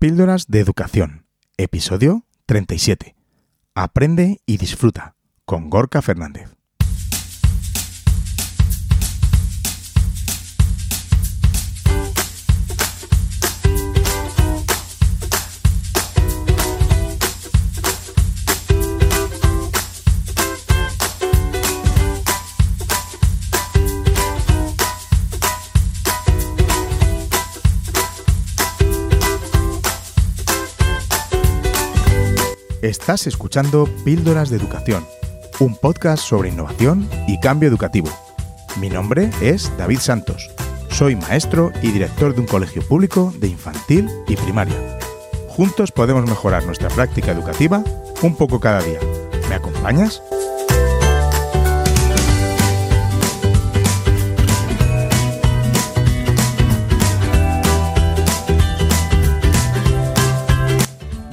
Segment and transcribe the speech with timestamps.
[0.00, 3.16] Píldoras de Educación, episodio 37.
[3.74, 6.57] Aprende y disfruta, con Gorka Fernández.
[32.88, 35.06] Estás escuchando Píldoras de Educación,
[35.60, 38.08] un podcast sobre innovación y cambio educativo.
[38.80, 40.50] Mi nombre es David Santos.
[40.88, 44.98] Soy maestro y director de un colegio público de infantil y primaria.
[45.48, 47.84] Juntos podemos mejorar nuestra práctica educativa
[48.22, 49.00] un poco cada día.
[49.50, 50.22] ¿Me acompañas?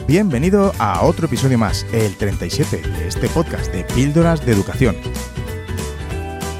[0.08, 4.96] Bienvenido a otro episodio más, el 37 de este podcast de Píldoras de Educación.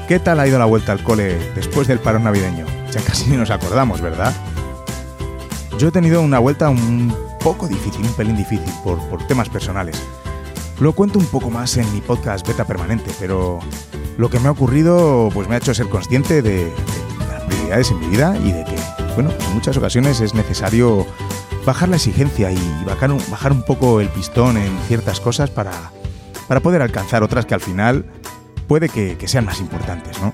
[0.08, 2.66] ¿Qué tal ha ido la vuelta al cole después del parón navideño?
[2.90, 4.34] Ya casi ni nos acordamos, ¿verdad?
[5.78, 10.02] Yo he tenido una vuelta un poco difícil, un pelín difícil, por, por temas personales.
[10.80, 13.60] Lo cuento un poco más en mi podcast Beta Permanente, pero
[14.18, 16.72] lo que me ha ocurrido pues me ha hecho ser consciente de, de
[17.30, 18.76] las prioridades en mi vida y de que,
[19.14, 21.06] bueno, en muchas ocasiones es necesario
[21.66, 23.10] bajar la exigencia y bajar
[23.52, 25.72] un, poco el pistón en ciertas cosas para,
[26.46, 28.06] para poder alcanzar otras que al final
[28.68, 30.32] puede que, sean más importantes, ¿no?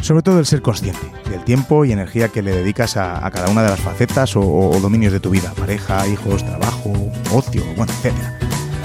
[0.00, 3.62] Sobre todo el ser consciente del tiempo y energía que le dedicas a, cada una
[3.62, 6.92] de las facetas o, o, dominios de tu vida, pareja, hijos, trabajo,
[7.32, 8.14] ocio, bueno, etc.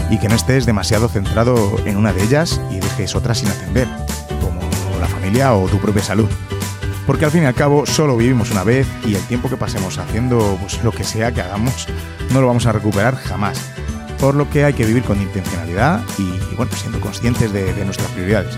[0.10, 3.88] Y que no estés demasiado centrado en una de ellas y dejes otras sin atender,
[4.42, 6.28] como la familia o tu propia salud
[7.06, 9.98] porque al fin y al cabo solo vivimos una vez y el tiempo que pasemos
[9.98, 11.88] haciendo pues, lo que sea que hagamos
[12.32, 13.60] no lo vamos a recuperar jamás.
[14.20, 18.10] Por lo que hay que vivir con intencionalidad y, bueno, siendo conscientes de, de nuestras
[18.12, 18.56] prioridades.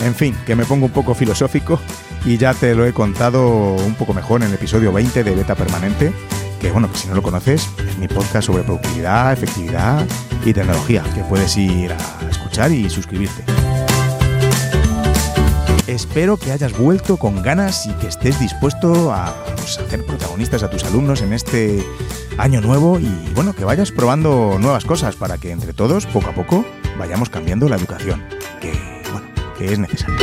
[0.00, 1.78] En fin, que me pongo un poco filosófico
[2.24, 5.54] y ya te lo he contado un poco mejor en el episodio 20 de Beta
[5.54, 6.12] Permanente,
[6.60, 10.06] que bueno, que si no lo conoces, es mi podcast sobre productividad, efectividad
[10.44, 13.75] y tecnología, que puedes ir a escuchar y suscribirte.
[15.86, 20.70] Espero que hayas vuelto con ganas y que estés dispuesto a pues, hacer protagonistas a
[20.70, 21.80] tus alumnos en este
[22.38, 26.34] año nuevo y bueno, que vayas probando nuevas cosas para que entre todos, poco a
[26.34, 26.66] poco,
[26.98, 28.24] vayamos cambiando la educación,
[28.60, 28.72] que
[29.12, 30.16] bueno, que es necesario.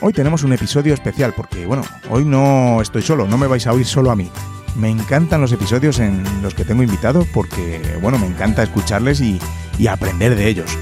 [0.00, 3.74] Hoy tenemos un episodio especial porque bueno, hoy no estoy solo, no me vais a
[3.74, 4.30] oír solo a mí.
[4.74, 9.38] Me encantan los episodios en los que tengo invitados porque bueno, me encanta escucharles y,
[9.78, 10.78] y aprender de ellos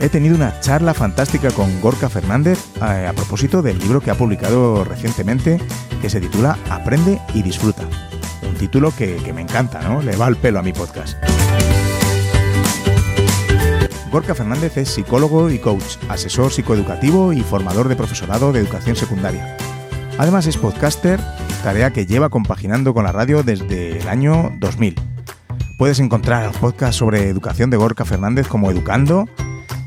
[0.00, 4.14] he tenido una charla fantástica con Gorka Fernández a, a, propósito del libro que ha
[4.14, 5.60] publicado recientemente
[6.00, 7.82] que se titula Aprende y disfruta.
[8.48, 10.02] Un título que, que me encanta, ¿no?
[10.02, 11.16] Le va al pelo a mi podcast.
[14.14, 19.56] Gorka Fernández es psicólogo y coach, asesor psicoeducativo y formador de profesorado de educación secundaria.
[20.18, 21.18] Además es podcaster,
[21.64, 24.94] tarea que lleva compaginando con la radio desde el año 2000.
[25.76, 29.28] Puedes encontrar el podcast sobre educación de Gorka Fernández como Educando,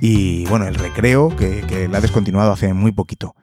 [0.01, 3.35] y bueno, el recreo, que, que la ha descontinuado hace muy poquito.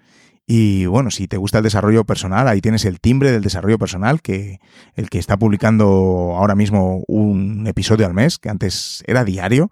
[0.46, 4.20] Y bueno, si te gusta el desarrollo personal, ahí tienes el timbre del desarrollo personal,
[4.20, 4.58] que
[4.94, 9.70] el que está publicando ahora mismo un episodio al mes, que antes era diario.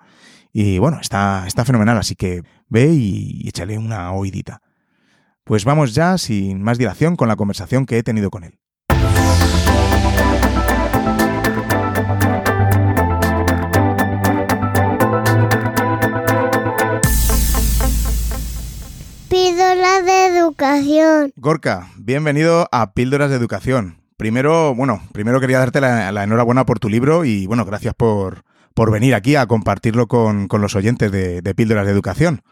[0.53, 4.62] Y bueno, está, está fenomenal, así que ve y, y échale una oídita.
[5.44, 8.59] Pues vamos ya, sin más dilación, con la conversación que he tenido con él.
[19.32, 21.32] Píldoras de Educación.
[21.37, 23.97] Gorka, bienvenido a Píldoras de Educación.
[24.19, 28.44] Primero, bueno, primero quería darte la, la enhorabuena por tu libro y bueno, gracias por,
[28.75, 32.43] por venir aquí a compartirlo con, con los oyentes de, de, Píldoras de Educación.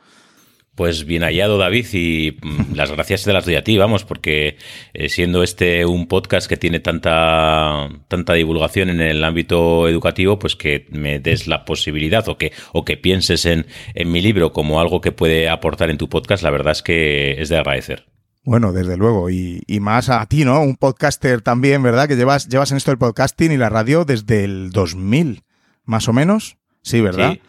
[0.75, 2.39] Pues bien hallado, David, y
[2.75, 4.57] las gracias te las doy a ti, vamos, porque
[4.95, 10.57] eh, siendo este un podcast que tiene tanta, tanta divulgación en el ámbito educativo, pues
[10.57, 14.81] que me des la posibilidad o que, o que pienses en, en mi libro como
[14.81, 18.07] algo que puede aportar en tu podcast, la verdad es que es de agradecer.
[18.43, 20.63] Bueno, desde luego, y, y, más a ti, ¿no?
[20.63, 22.09] Un podcaster también, ¿verdad?
[22.09, 25.43] Que llevas, llevas en esto el podcasting y la radio desde el 2000,
[25.85, 26.57] más o menos.
[26.83, 27.35] Sí, ¿verdad?
[27.35, 27.41] Sí.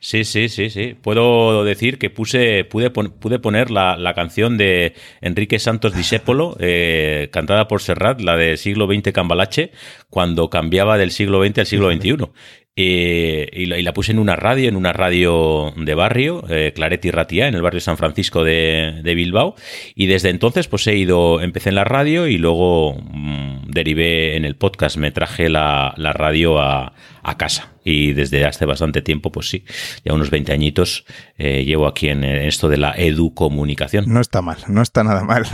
[0.00, 0.94] Sí, sí, sí, sí.
[1.00, 7.28] Puedo decir que puse, pude, pude poner la, la canción de Enrique Santos Discépolo, eh,
[7.32, 9.72] cantada por Serrat, la del siglo XX Cambalache,
[10.08, 12.16] cuando cambiaba del siglo XX al siglo XXI.
[12.80, 16.70] Eh, y, la, y, la, puse en una radio, en una radio de barrio, eh,
[16.76, 19.56] Claret y Ratia, en el barrio San Francisco de, de, Bilbao.
[19.96, 24.44] Y desde entonces, pues he ido, empecé en la radio y luego mmm, derivé en
[24.44, 26.92] el podcast, me traje la, radio a,
[27.36, 27.72] casa.
[27.84, 29.64] Y desde hace bastante tiempo, pues sí,
[30.04, 31.04] ya unos 20 añitos,
[31.36, 34.04] eh, llevo aquí en esto de la educomunicación.
[34.08, 35.44] No está mal, no está nada mal.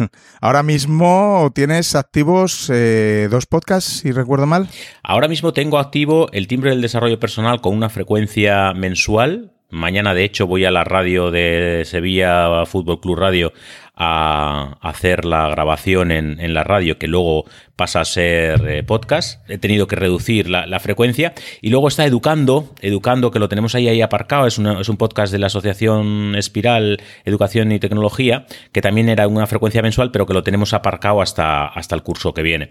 [0.40, 4.68] Ahora mismo tienes activos eh, dos podcasts, si recuerdo mal.
[5.02, 10.22] Ahora mismo tengo activo el timbre del desarrollo personal con una frecuencia mensual Mañana, de
[10.22, 13.52] hecho, voy a la radio de Sevilla Fútbol Club Radio
[13.96, 17.44] a hacer la grabación en, la radio, que luego
[17.76, 19.48] pasa a ser eh, podcast.
[19.48, 21.32] He tenido que reducir la, frecuencia.
[21.60, 24.46] Y luego está Educando, Educando, que lo tenemos ahí, ahí aparcado.
[24.46, 29.46] Es, es, un podcast de la Asociación Espiral Educación y Tecnología, que también era una
[29.46, 32.70] frecuencia mensual, pero que lo tenemos aparcado hasta, hasta el curso que viene.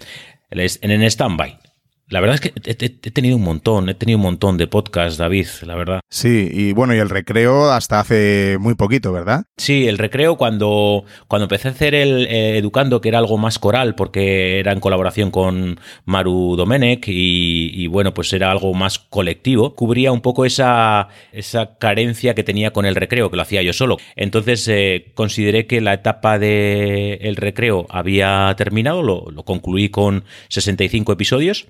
[0.52, 1.73] En stand-by.
[2.10, 5.48] La verdad es que he, tenido un montón, he tenido un montón de podcasts, David,
[5.66, 6.02] la verdad.
[6.10, 9.46] Sí, y bueno, y el recreo hasta hace muy poquito, ¿verdad?
[9.58, 13.58] Sí, el recreo cuando, cuando empecé a hacer el eh, Educando, que era algo más
[13.58, 17.43] coral, porque era en colaboración con Maru Domenech y,
[17.88, 22.86] bueno, pues era algo más colectivo, cubría un poco esa, esa carencia que tenía con
[22.86, 23.98] el recreo, que lo hacía yo solo.
[24.16, 30.24] Entonces eh, consideré que la etapa del el recreo había terminado, lo, lo concluí con
[30.50, 31.68] 65 episodios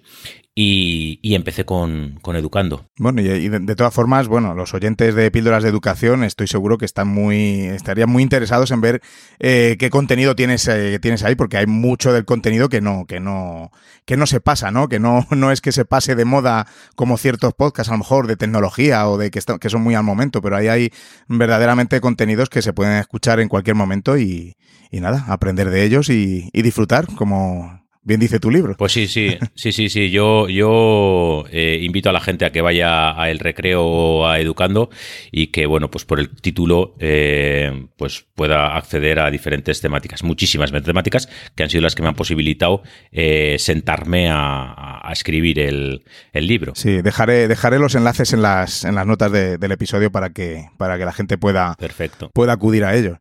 [0.55, 2.87] y, empecé con, Educando.
[2.97, 6.85] Bueno, y, de, todas formas, bueno, los oyentes de Píldoras de Educación estoy seguro que
[6.85, 9.01] están muy, estarían muy interesados en ver
[9.39, 13.19] eh, qué contenido tienes, eh, tienes ahí, porque hay mucho del contenido que no, que
[13.19, 13.71] no,
[14.05, 14.89] que no se pasa, ¿no?
[14.89, 18.27] Que no, no es que se pase de moda como ciertos podcasts, a lo mejor
[18.27, 20.91] de tecnología o de que, que son muy al momento, pero ahí hay
[21.27, 24.55] verdaderamente contenidos que se pueden escuchar en cualquier momento y,
[24.91, 28.75] nada, aprender de ellos y disfrutar como bien dice tu libro.
[28.77, 30.09] Pues sí, sí, sí, sí, sí.
[30.11, 34.39] Yo, yo eh, invito a la gente a que vaya a El Recreo o a
[34.39, 34.89] Educando
[35.31, 40.71] y que, bueno, pues por el título, eh, pues pueda acceder a diferentes temáticas, muchísimas
[40.71, 46.03] temáticas que han sido las que me han posibilitado eh, sentarme a, escribir el,
[46.33, 46.73] libro.
[46.75, 50.97] Sí, dejaré, dejaré los enlaces en las, en las notas del episodio para que, para
[50.97, 52.31] que la gente pueda, Perfecto.
[52.33, 53.19] pueda acudir a ello.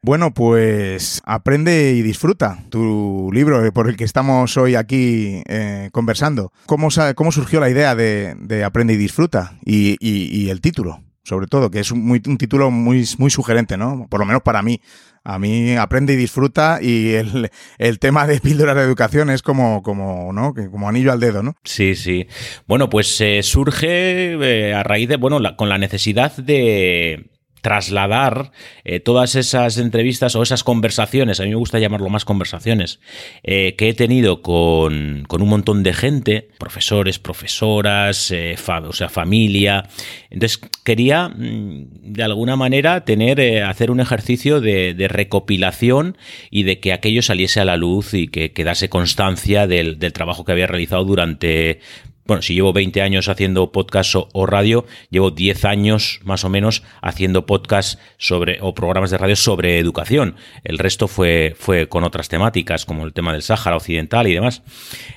[0.00, 5.88] Bueno, pues aprende y disfruta tu libro eh, por el que estamos hoy aquí eh,
[5.92, 6.52] conversando.
[6.66, 9.58] ¿Cómo, ¿Cómo, surgió la idea de, Aprende y disfruta?
[9.64, 14.06] Y, el título, sobre todo, que es un, título muy, muy sugerente, ¿no?
[14.08, 14.80] Por lo menos para mí.
[15.24, 20.32] A mí aprende y disfruta y el, tema de píldoras de educación es como, como,
[20.32, 20.54] ¿no?
[20.54, 21.54] como anillo al dedo, ¿no?
[21.64, 22.28] Sí, sí.
[22.66, 28.52] Bueno, pues eh, surge a raíz de, bueno, con la necesidad de trasladar
[28.84, 33.00] eh, todas esas entrevistas o esas conversaciones, a mí me gusta llamarlo más conversaciones,
[33.42, 39.88] eh, que he tenido con, un montón de gente, profesores, profesoras, eh, o sea, familia.
[40.30, 46.16] Entonces quería, mm, de alguna manera, tener, hacer un ejercicio de, de, recopilación
[46.50, 50.44] y de que aquello saliese a la luz y que quedase constancia del, del trabajo
[50.44, 51.80] que había realizado durante
[52.28, 56.82] bueno, si llevo 20 años haciendo podcast o, radio, llevo 10 años más o menos
[57.00, 60.36] haciendo podcast sobre o programas de radio sobre educación.
[60.62, 64.62] El resto fue, fue con otras temáticas, como el tema del Sáhara Occidental y demás.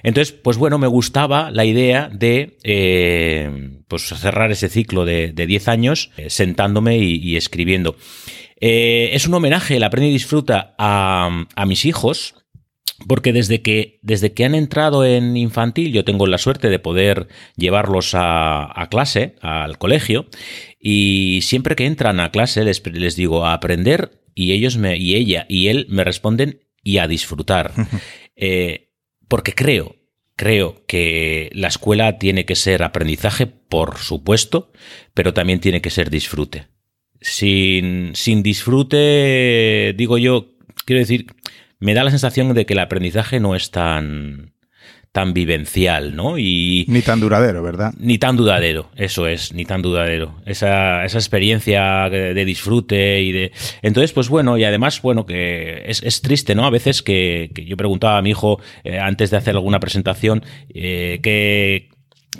[0.04, 5.68] Entonces, pues bueno, me gustaba la idea de eh, pues cerrar ese ciclo de, 10
[5.68, 7.98] años eh, sentándome y, escribiendo.
[8.62, 12.36] Eh, es un homenaje, el Aprende y Disfruta, a, a mis hijos,
[13.07, 17.28] porque desde que, desde que han entrado en infantil, yo tengo la suerte de poder
[17.56, 20.28] llevarlos a, clase, al colegio,
[20.80, 25.16] y siempre que entran a clase les, les, digo a aprender y ellos me, y
[25.16, 27.73] ella y él me responden y a disfrutar.
[28.44, 28.90] Eh,
[29.28, 29.97] porque creo,
[30.35, 34.71] creo que la escuela tiene que ser aprendizaje, por supuesto,
[35.14, 36.69] pero también tiene que ser disfrute.
[37.19, 41.28] Sin, sin disfrute, digo yo, quiero decir,
[41.81, 44.54] me da la sensación de que el aprendizaje no es tan
[45.11, 46.38] tan vivencial, ¿no?
[46.38, 47.94] Y ni tan duradero, ¿verdad?
[47.97, 50.38] Ni tan duradero, eso es, ni tan duradero.
[50.45, 53.52] Esa, esa experiencia de, disfrute y de.
[53.81, 56.66] Entonces, pues bueno, y además, bueno, que es, triste, ¿no?
[56.66, 61.19] A veces que, yo preguntaba a mi hijo eh, antes de hacer alguna presentación eh,
[61.21, 61.90] ¿qué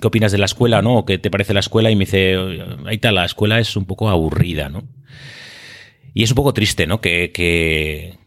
[0.08, 1.04] opinas de la escuela, no?
[1.04, 1.92] ¿Qué te parece la escuela?
[1.92, 2.38] Y me dice,
[2.86, 4.84] ahí está, la escuela es un poco aburrida, ¿no?
[6.14, 7.00] Y es un poco triste, ¿no?
[7.00, 8.21] que, que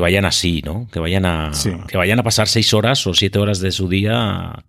[0.00, 0.88] vayan así, ¿no?
[0.92, 1.50] Que vayan a,
[1.88, 4.64] que vayan a pasar seis horas o siete horas de su día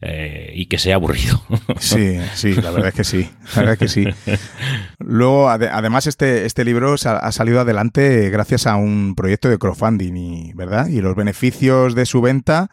[0.00, 1.42] eh, y que sea aburrido.
[1.78, 3.30] Sí, sí, la verdad es que sí.
[3.54, 4.04] La verdad es que sí.
[4.98, 10.88] Luego, además, este, este libro ha salido adelante gracias a un proyecto de crowdfunding, ¿verdad?
[10.88, 12.70] Y los beneficios de su venta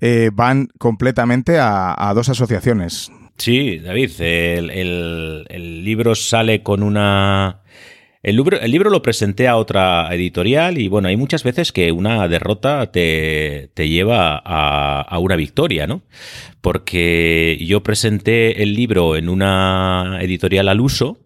[0.00, 3.10] eh, van completamente a, dos asociaciones.
[3.38, 7.62] Sí, David, el libro sale con una
[8.22, 11.90] El libro, el libro lo presenté a otra editorial y bueno, hay muchas veces que
[11.90, 16.02] una derrota te, lleva a, a, una victoria, ¿no?
[16.60, 21.18] Porque yo presenté el libro en una editorial al uso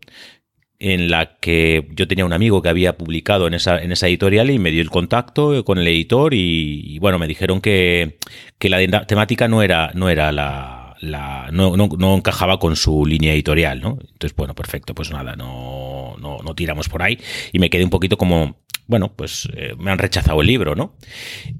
[0.78, 4.50] en la que yo tenía un amigo que había publicado en esa, en esa editorial
[4.50, 8.18] y me dio el contacto con el editor y, bueno, me dijeron que,
[8.58, 13.80] que la temática no era, no era la, no, no, encajaba con su línea editorial,
[13.80, 13.98] ¿no?
[14.00, 17.18] Entonces, bueno, perfecto, pues nada, no, no, no tiramos por ahí
[17.52, 18.56] y me quedé un poquito como
[18.88, 20.94] bueno, pues eh, me han rechazado el libro, ¿no?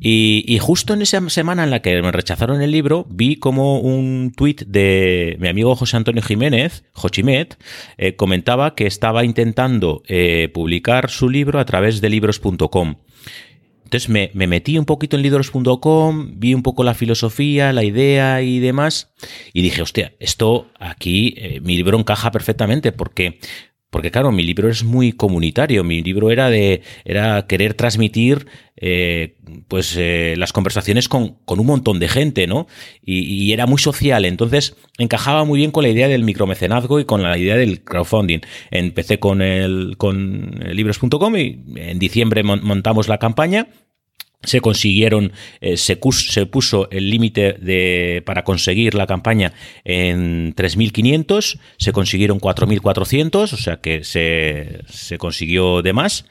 [0.01, 4.33] Y, justo en esa semana en la que me rechazaron el libro, vi como un
[4.37, 7.59] tuit de mi amigo José Antonio Jiménez, Jochimet,
[7.99, 12.97] eh, comentaba que estaba intentando eh, publicar su libro a través de libros.com.
[13.87, 18.59] Entonces me, metí un poquito en libros.com, vi un poco la filosofía, la idea y
[18.59, 19.13] demás,
[19.53, 23.39] y dije, hostia, esto aquí, mi libro encaja perfectamente, porque
[23.97, 29.39] porque claro, mi libro es muy comunitario, mi libro era de era querer transmitir eh,
[29.69, 32.67] pues eh, las conversaciones con, con, un montón de gente, ¿no?
[33.03, 37.23] Y, era muy social, entonces encajaba muy bien con la idea del micromecenazgo y con
[37.23, 38.41] la idea del crowdfunding.
[38.71, 43.67] Empecé con el con libros.com y en diciembre montamos la campaña
[44.43, 49.53] se consiguieron, eh, se, se, puso el límite para conseguir la campaña
[49.85, 56.27] en 3.500, se consiguieron 4.400, o sea que se, se, consiguió de más.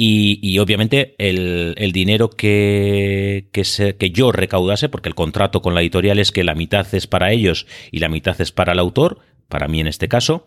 [0.00, 3.64] Y, obviamente el, dinero que, que,
[3.98, 7.32] que yo recaudase, porque el contrato con la editorial es que la mitad es para
[7.32, 10.46] ellos y la mitad es para el autor, para mí en este caso,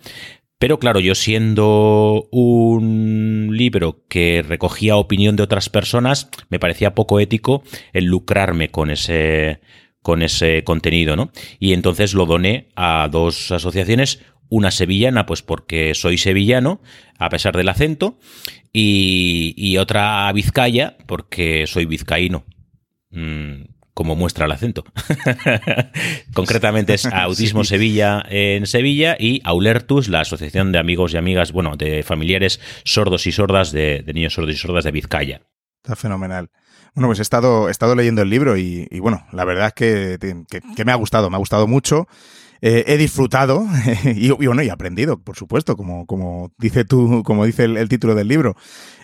[0.62, 7.20] pero claro, yo siendo un libro que recogía opinión de otras personas, me parecía poco
[7.20, 7.64] ético
[7.94, 9.60] el lucrarme con ese,
[10.04, 11.32] con ese contenido, ¿no?
[11.58, 16.80] Y entonces lo doné a dos asociaciones, una sevillana, pues porque soy sevillano,
[17.18, 18.20] a pesar del acento,
[18.72, 22.46] y, otra Vizcaya, porque soy vizcaíno.
[23.10, 24.84] Mm, como muestra el acento.
[26.34, 31.76] Concretamente es Autismo Sevilla en Sevilla y Aulertus, la Asociación de Amigos y Amigas, bueno,
[31.76, 35.42] de familiares sordos y sordas de, niños sordos y sordas de Vizcaya.
[35.84, 36.50] Está fenomenal.
[36.94, 40.44] Bueno, pues he estado, he estado leyendo el libro y, bueno, la verdad es que,
[40.76, 42.08] que, me ha gustado, me ha gustado mucho.
[42.64, 43.66] Eh, he disfrutado
[44.06, 48.28] y, bueno, y aprendido, por supuesto, como, como dice tú, como dice el, título del
[48.28, 48.56] libro.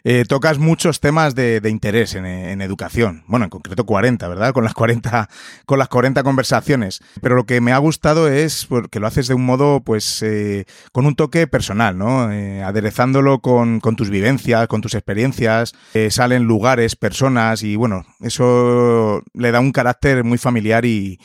[0.04, 3.24] Eh, tocas muchos temas de, interés en, educación.
[3.28, 4.54] Bueno, en concreto 40, ¿verdad?
[4.54, 5.28] Con las 40,
[5.66, 7.02] con las 40 conversaciones.
[7.20, 10.66] Pero lo que me ha gustado es que lo haces de un modo, pues, eh,
[10.92, 12.22] con un toque personal, ¿no?
[12.64, 15.74] aderezándolo con, con, tus vivencias, con tus experiencias.
[16.10, 21.20] salen lugares, personas y bueno, eso le da un carácter muy familiar y,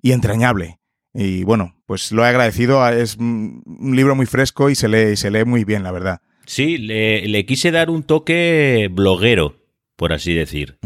[0.00, 0.81] y entrañable.
[1.14, 2.86] Y bueno, pues lo he agradecido.
[2.88, 6.20] Es un libro muy fresco y se lee, se lee muy bien, la verdad.
[6.46, 9.56] Sí, le, quise dar un toque bloguero,
[9.96, 10.78] por así decir.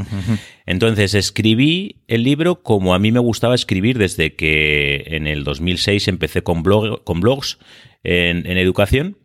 [0.66, 6.09] Entonces escribí el libro como a mí me gustaba escribir desde que en el 2006
[6.09, 7.59] empecé con, blog, con blogs
[8.02, 9.18] en, en educación.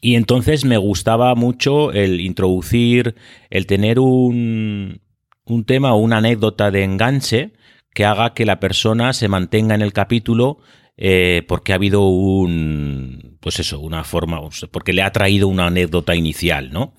[0.00, 3.16] Y entonces me gustaba mucho el introducir,
[3.50, 5.00] el tener un,
[5.44, 7.52] un tema o una anécdota de enganche
[7.96, 10.58] que haga que la persona se mantenga en el capítulo
[10.98, 14.38] eh, porque ha habido un, pues eso, una forma,
[14.70, 16.92] porque le ha traído una anécdota inicial, ¿no?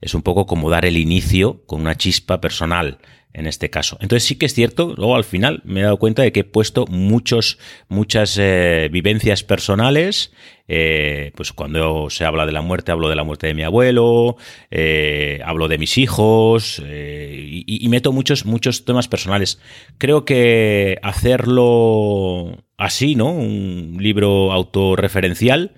[0.00, 2.96] Es un poco como dar el inicio con una chispa personal
[3.34, 3.96] en este caso.
[4.00, 6.44] Entonces sí que es cierto, luego al final me he dado cuenta de que he
[6.44, 7.58] puesto muchos,
[7.88, 10.32] muchas eh, vivencias personales,
[10.68, 14.36] eh, pues cuando se habla de la muerte, hablo de la muerte de mi abuelo,
[14.70, 19.60] eh, hablo de mis hijos y, meto muchos, muchos temas personales.
[19.98, 23.32] Creo que hacerlo así, ¿no?
[23.32, 25.72] Un libro autorreferencial,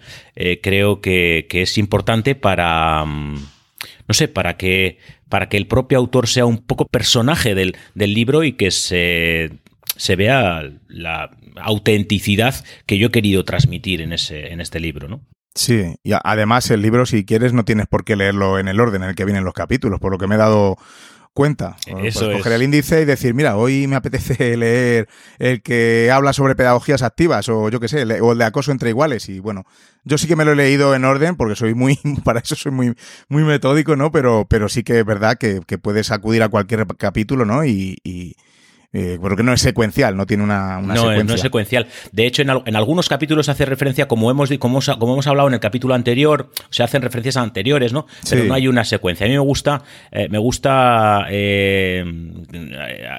[0.62, 3.34] creo que, que, es importante para, mm,
[4.08, 4.98] no sé, para que
[5.34, 9.50] para que el propio autor sea un poco personaje del, libro y que se,
[9.96, 12.54] se, vea la autenticidad
[12.86, 15.22] que yo he querido transmitir en, ese, en este libro, ¿no?
[15.52, 19.02] Sí, y además el libro, si quieres, no tienes por qué leerlo en el orden
[19.02, 20.76] en el que vienen los capítulos, por lo que me he dado
[21.34, 21.76] cuenta.
[22.02, 26.54] Eso coger el índice y decir, mira, hoy me apetece leer el que habla sobre
[26.54, 29.28] pedagogías activas o yo qué sé, o el de acoso entre iguales.
[29.28, 29.64] Y bueno,
[30.04, 32.72] yo sí que me lo he leído en orden porque soy muy, para eso soy
[32.72, 32.94] muy,
[33.28, 34.12] muy metódico, ¿no?
[34.12, 37.64] Pero, pero sí que es verdad que, puedes acudir a cualquier capítulo, ¿no?
[37.64, 38.36] Y,
[38.96, 41.24] Eh, porque no es secuencial, no tiene una, una no, secuencia.
[41.24, 41.86] no es secuencial.
[42.12, 45.48] De hecho, en, al- en algunos capítulos hace referencia, como hemos, como, como hemos hablado
[45.48, 48.06] en el capítulo anterior, se hacen referencias a anteriores, ¿no?
[48.30, 48.48] Pero Sí.
[48.48, 49.26] no hay una secuencia.
[49.26, 49.82] A mí me gusta,
[50.12, 52.04] eh, me gusta eh,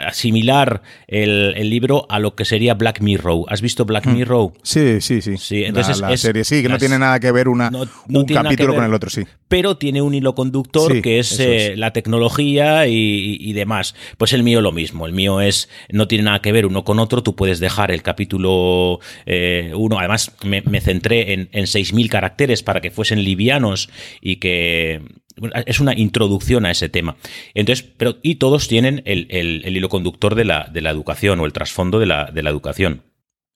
[0.07, 3.45] asimilar el, el libro a lo que sería Black Mirror.
[3.49, 4.53] ¿Has visto Black Mirror?
[4.63, 5.37] Sí, sí, sí.
[5.37, 8.19] Sí, entonces la, es- serie sí, que no tiene nada que ver una, No- no
[8.21, 8.75] un capítulo ver.
[8.77, 9.23] con el otro, sí.
[9.47, 11.77] pero tiene un hilo conductor Sí, que es, eh, es.
[11.77, 13.95] la tecnología y, y- y demás.
[14.17, 15.05] Pues el mío lo mismo.
[15.05, 17.23] El mío es no tiene nada que ver uno con otro.
[17.23, 19.99] Tú puedes dejar el capítulo eh, uno.
[19.99, 23.89] Además, me, centré en, en 6.000 caracteres para que fuesen livianos
[24.21, 25.01] y que
[25.65, 27.17] es una introducción a ese tema.
[27.53, 29.27] Entonces, pero y todos tienen el,
[29.65, 33.03] hilo conductor de la, educación o el trasfondo de la educación.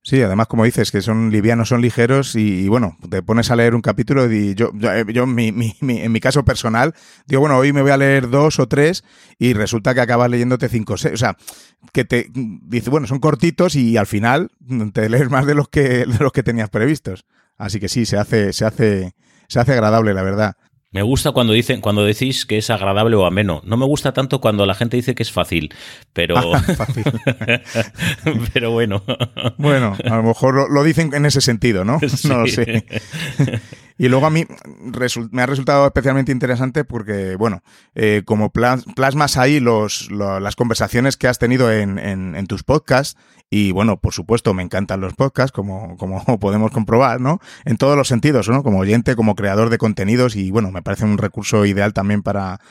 [0.01, 3.75] Sí, además, como dices, que son livianos, son ligeros y, bueno, te pones a leer
[3.75, 6.95] un capítulo y yo, yo, eh, yo, mi- mi- mi- en mi caso personal,
[7.27, 9.03] digo, bueno, hoy me voy a leer dos o tres
[9.37, 11.13] y resulta que acabas leyéndote cinco o seis.
[11.15, 11.35] O sea,
[11.91, 14.51] que te dice, bueno, son cortitos y al final
[14.93, 17.25] te lees más de los que, de los que tenías previstos.
[17.57, 19.13] Así que sí, se hace, se hace,
[19.49, 20.55] se hace agradable, la verdad.
[20.91, 23.61] Me gusta cuando dicen, cuando decís que es agradable o ameno.
[23.63, 25.71] No me gusta tanto cuando la gente dice que es fácil,
[26.13, 26.35] pero,
[26.77, 27.03] Fácil.
[28.53, 29.03] pero bueno.
[29.57, 31.99] Bueno, a lo mejor lo, lo dicen en ese sentido, ¿no?
[32.27, 32.55] No lo Sí.
[32.55, 32.85] sé.
[33.99, 34.45] Y luego a mí
[35.31, 37.61] me ha resultado especialmente interesante porque, bueno,
[37.95, 42.47] eh, como plas- plasmas ahí los, lo- las conversaciones que has tenido en, en- en
[42.47, 47.39] tus podcasts, y bueno, por supuesto, me encantan los podcasts, como, como podemos comprobar, ¿no?
[47.65, 48.63] En todos los sentidos, ¿no?
[48.63, 52.61] Como oyente, como creador de contenidos, y bueno, me parece un recurso ideal también para,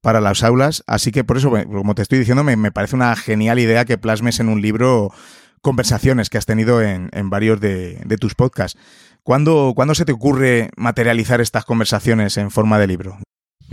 [0.00, 0.82] para las aulas.
[0.88, 3.98] Así que por eso, como te estoy diciendo, me, me parece una genial idea que
[3.98, 5.12] plasmes en un libro
[5.60, 8.76] conversaciones que has tenido en, en varios de, de tus podcasts.
[9.24, 13.18] ¿Cuándo, ¿Cuándo se te ocurre materializar estas conversaciones en forma de libro?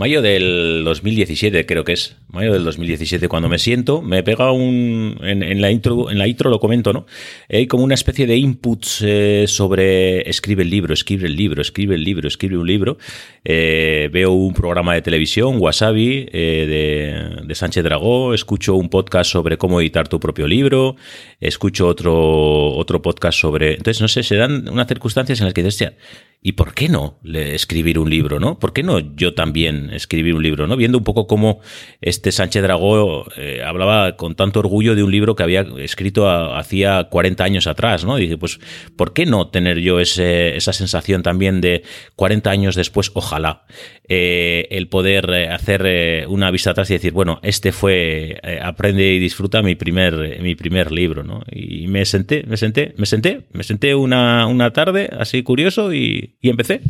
[0.00, 2.16] Mayo del 2017, creo que es.
[2.30, 5.18] Mayo del 2017, cuando me siento, me pega un.
[5.20, 7.04] En, en la, intro, en la intro lo comento, ¿no?
[7.50, 11.96] Hay como una especie de inputs eh, sobre escribe el libro, escribe el libro, escribe
[11.96, 12.96] el libro, escribe un libro.
[13.44, 18.32] Eh, veo un programa de televisión, Wasabi, eh, de, de Sánchez Dragó.
[18.32, 20.96] Escucho un podcast sobre cómo editar tu propio libro.
[21.40, 23.72] Escucho otro, otro podcast sobre.
[23.72, 25.94] Entonces, no sé, se dan unas circunstancias en las que dices, "Hostia,
[26.42, 28.58] ¿Y por qué no escribir un libro, no?
[28.58, 30.74] ¿Por qué no yo también escribir un libro, no?
[30.74, 31.60] Viendo un poco cómo
[32.00, 37.08] este Sánchez Dragó eh, hablaba con tanto orgullo de un libro que había escrito hacía
[37.10, 38.18] 40 años atrás, ¿no?
[38.18, 38.58] Y dije, pues,
[38.96, 41.82] ¿por qué no tener yo ese, esa sensación también de
[42.16, 43.66] 40 años después, ojalá,
[44.12, 49.12] eh, el poder eh, hacer eh, una vista atrás y decir, bueno, este fue Aprende
[49.12, 51.42] y disfruta mi primer, mi primer libro, ¿no?
[51.48, 56.29] Y me senté, me senté, me senté, me senté una, una tarde así curioso y,
[56.40, 56.80] y empecé.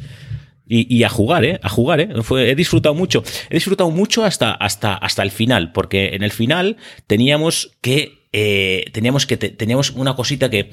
[0.73, 1.59] Y, a jugar, ¿eh?
[1.65, 2.09] A jugar, ¿eh?
[2.49, 3.25] He disfrutado mucho.
[3.51, 6.77] He disfrutado mucho hasta, hasta, hasta el final, porque en el final
[7.09, 10.71] teníamos que eh, teníamos que te- teníamos una cosita que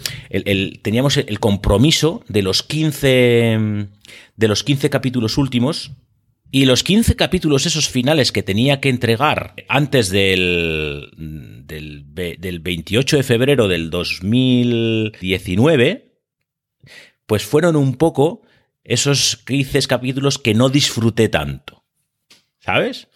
[0.83, 3.87] teníamos el compromiso de los 15
[4.35, 5.93] de los 15 capítulos últimos
[6.51, 11.09] y los 15 capítulos esos finales que tenía que entregar antes del,
[11.65, 16.19] del, del 28 de febrero del 2019,
[17.25, 18.43] pues fueron un poco
[18.87, 21.83] esos 15 capítulos que no disfruté tanto.
[22.59, 23.07] ¿Sabes?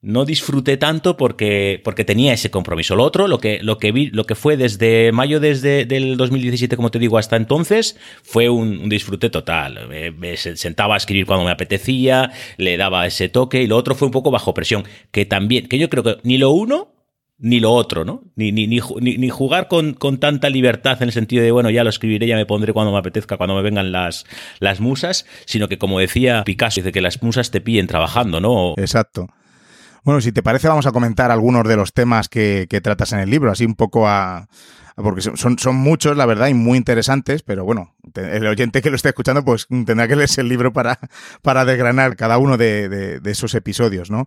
[0.00, 2.96] No disfruté tanto porque, porque tenía ese compromiso.
[2.96, 6.74] Lo otro, lo que, lo que vi, lo que fue desde mayo desde del 2017,
[6.74, 9.86] como te digo, hasta entonces, fue un, disfrute total.
[9.88, 13.76] Me, me se- sentaba a escribir cuando me apetecía, le daba ese toque, y lo
[13.76, 14.84] otro fue un poco bajo presión.
[15.12, 16.92] Que también, que yo creo que ni lo uno
[17.42, 18.22] ni lo otro, ¿no?
[18.36, 21.82] Ni, ni, ni, ni jugar con, con tanta libertad en el sentido de, bueno, ya
[21.82, 24.24] lo escribiré, ya me pondré cuando me apetezca, cuando me vengan las,
[24.60, 28.74] las musas, sino que como decía Picasso, dice que las musas te pillen trabajando, ¿no?
[28.76, 29.26] Exacto.
[30.04, 33.18] Bueno, si te parece, vamos a comentar algunos de los temas que, que tratas en
[33.18, 34.48] el libro, así un poco a.
[34.96, 38.96] Porque son, son- muchos, la verdad, y muy interesantes, pero bueno, el oyente que lo
[38.96, 40.98] esté escuchando, pues tendrá que leerse el libro para,
[41.42, 42.88] para desgranar cada uno de,
[43.20, 44.26] de- esos episodios, ¿no?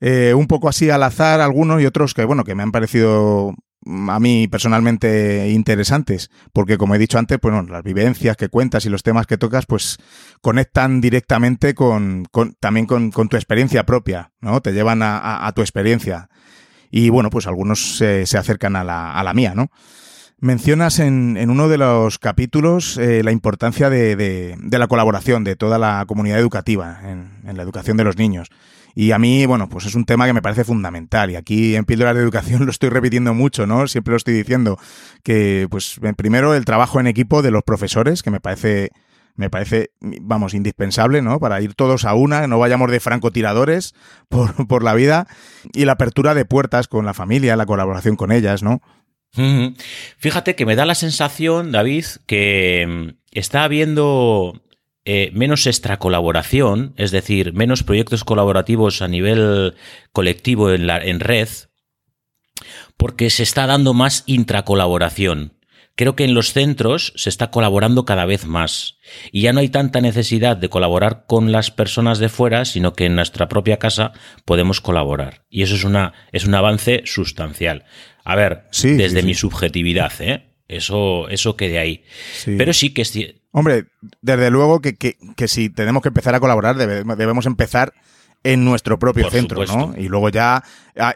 [0.00, 3.54] Eh, un poco así al azar, algunos y otros que, bueno, que me han parecido
[3.82, 8.48] mm, a mí personalmente interesantes, porque como he dicho antes, pues bueno, las vivencias que
[8.48, 9.98] cuentas y los temas que tocas, pues
[10.40, 12.26] conectan directamente con,
[12.60, 14.60] también con, tu experiencia propia, ¿no?
[14.62, 16.28] Te llevan a- a tu experiencia.
[16.90, 19.70] Y bueno, pues algunos se, se acercan a la, a la mía, ¿no?
[20.38, 25.78] Mencionas en, en uno de los capítulos eh, la importancia de, la colaboración de toda
[25.78, 28.50] la comunidad educativa en, la educación de los niños.
[28.94, 31.30] Y a mí, bueno, pues es un tema que me parece fundamental.
[31.30, 33.88] Y aquí en Píldoras de Educación lo estoy repitiendo mucho, ¿no?
[33.88, 34.78] Siempre lo estoy diciendo.
[35.22, 38.90] Que, pues, primero el trabajo en equipo de los profesores, que me parece
[39.36, 41.38] me parece, vamos, indispensable, ¿no?
[41.38, 43.94] Para ir todos a una, no vayamos de francotiradores
[44.28, 45.26] por, por la vida.
[45.72, 48.82] Y la apertura de puertas con la familia, la colaboración con ellas, ¿no?
[50.18, 54.62] Fíjate que me da la sensación, David, que mm, está habiendo
[55.04, 59.74] eh, menos extracolaboración, es decir, menos proyectos colaborativos a nivel
[60.12, 61.48] colectivo en, la, en red,
[62.96, 65.55] porque se está dando más intracolaboración.
[65.96, 68.98] Creo que en los centros se está colaborando cada vez más
[69.32, 73.06] y ya no hay tanta necesidad de colaborar con las personas de fuera, sino que
[73.06, 74.12] en nuestra propia casa
[74.44, 75.46] podemos colaborar.
[75.48, 77.86] Y eso es, una, es un avance sustancial.
[78.24, 80.52] A ver, desde mi subjetividad, ¿eh?
[80.68, 82.04] Eso, eso quede ahí.
[82.44, 83.18] Pero sí que es...
[83.52, 83.86] Hombre,
[84.20, 87.94] desde luego que, que, que si tenemos que empezar a colaborar, debemos empezar
[88.46, 89.92] en nuestro propio centro, ¿no?
[89.96, 90.62] Y luego ya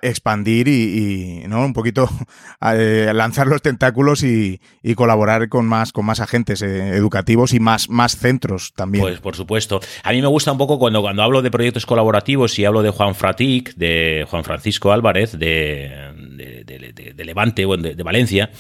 [0.03, 1.65] expandir y, ¿no?
[1.65, 2.09] Un poquito
[2.75, 4.61] eh, lanzar los tentáculos y,
[4.97, 9.05] colaborar con más, con más agentes eh, educativos y más, más centros también.
[9.05, 9.81] Pues por supuesto.
[10.03, 12.91] A mí me gusta un poco cuando, cuando hablo de proyectos colaborativos y hablo de
[12.91, 15.91] Juan Fratic, de Juan Francisco Álvarez, de,
[16.35, 18.51] de, Levante o de, Valencia,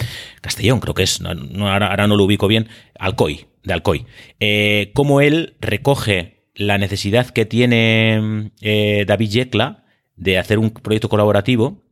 [0.40, 4.06] Castellón creo que es, no, ahora, no lo ubico bien, Alcoy, de Alcoy.
[4.38, 9.84] Eh, cómo él recoge la necesidad que tiene eh, David Yekla
[10.16, 11.82] de hacer un proyecto colaborativo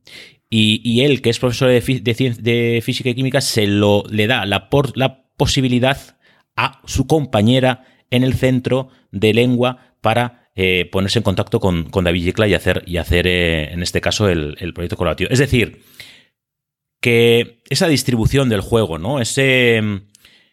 [0.51, 4.71] y, él, que es profesor de, física y química, se lo le da la,
[5.37, 6.17] posibilidad
[6.57, 12.25] a su compañera en el centro de lengua para eh, ponerse en contacto con, David
[12.25, 15.31] Yekla y hacer, y hacer eh, en este caso, el, el, proyecto colaborativo.
[15.31, 15.83] Es decir,
[17.01, 19.21] que esa distribución del juego, ¿no?
[19.21, 19.81] Ese,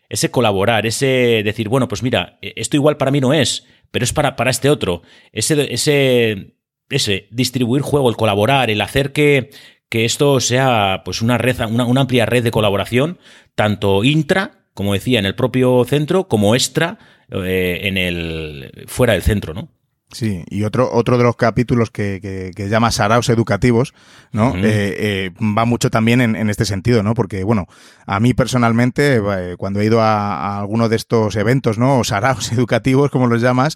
[0.10, 4.12] ese colaborar, ese decir, bueno, pues mira, esto igual para mí no es, pero es
[4.12, 5.04] para, para este otro.
[5.32, 6.58] Ese, ese,
[6.90, 9.52] ese distribuir juego, el colaborar, el hacer que,
[9.88, 13.20] que esto sea pues una red, una, una, amplia red de colaboración,
[13.56, 17.00] tanto intra, como decía, en el propio centro, como extra
[17.32, 19.70] eh, en el fuera del centro, ¿no?
[20.16, 23.94] Sí, y otro, otro de los capítulos que, que, que llama Saraos Educativos,
[24.32, 24.56] ¿no?
[24.56, 27.16] Eh, eh, va mucho también en, en, este sentido, ¿no?
[27.16, 27.68] Porque, bueno,
[28.06, 32.00] a mí personalmente, eh, cuando he ido a, a alguno de estos eventos, ¿no?
[32.00, 33.76] O Saraos Educativos, como los llamas,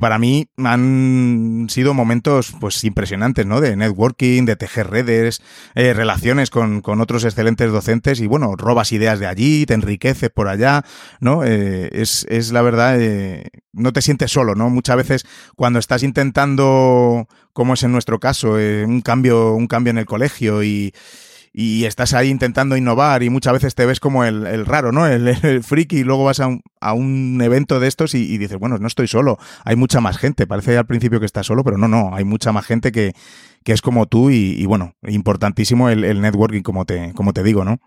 [0.00, 3.60] para mí han sido momentos, pues, impresionantes, ¿no?
[3.60, 5.40] De networking, de tejer redes,
[5.76, 10.30] eh, relaciones con, con, otros excelentes docentes y, bueno, robas ideas de allí, te enriqueces
[10.30, 10.84] por allá,
[11.20, 11.44] ¿no?
[11.44, 12.98] Es, es la verdad,
[13.72, 14.68] no te sientes solo, ¿no?
[14.68, 15.26] Muchas veces
[15.60, 20.06] cuando estás intentando, como es en nuestro caso, eh, un cambio, un cambio en el
[20.06, 20.94] colegio y,
[21.52, 25.06] estás ahí intentando innovar y muchas veces te ves como el, raro, ¿no?
[25.06, 28.86] El, el, friki y luego vas a un, evento de estos y, dices, bueno, no
[28.86, 30.46] estoy solo, hay mucha más gente.
[30.46, 33.12] Parece al principio que estás solo, pero no, no, hay mucha más gente que,
[33.62, 37.42] que es como tú y, y bueno, importantísimo el, el, networking, como te, como te
[37.42, 37.82] digo, ¿no?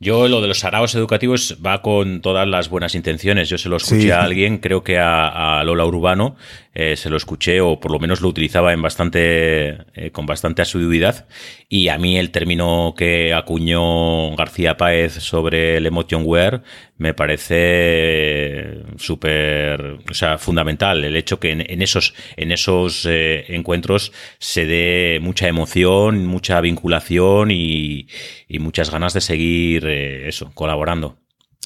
[0.00, 3.48] Yo lo de los saraos educativos va con todas las buenas intenciones.
[3.48, 4.10] Yo se lo escuché sí.
[4.10, 6.36] a alguien, creo que a, a Lola Urbano,
[6.80, 10.62] eh, se lo escuché o por lo menos lo utilizaba en bastante, eh, con bastante
[10.62, 11.26] asiduidad.
[11.68, 16.62] Y a mí el término que acuñó García Páez sobre el emotionware
[16.98, 21.04] me parece súper, o sea, fundamental.
[21.04, 26.60] El hecho que en, en esos, en esos eh, encuentros se dé mucha emoción, mucha
[26.60, 28.08] vinculación y,
[28.48, 31.18] y muchas ganas de seguir eh, eso, colaborando.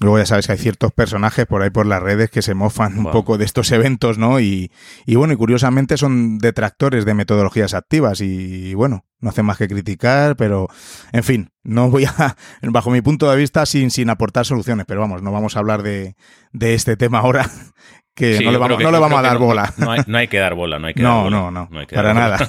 [0.03, 2.99] Luego ya sabes que hay ciertos personajes por ahí por las redes que se mofan
[2.99, 4.41] un poco de estos eventos, ¿no?
[4.41, 4.71] Y,
[5.07, 9.69] y, bueno, y curiosamente son detractores de metodologías activas y bueno, no hacen más que
[9.69, 10.69] criticar, pero
[11.13, 15.01] en fin, no voy a, bajo mi punto de vista, sin, sin aportar soluciones, pero
[15.01, 16.17] vamos, no vamos a hablar de,
[16.53, 17.49] de este tema ahora,
[18.15, 19.73] que sí, no le vamos, que, no le vamos a dar no, bola.
[19.79, 21.37] No hay, no hay, que dar bola, no hay que no, dar bola.
[21.37, 22.49] No, no, no, para nada.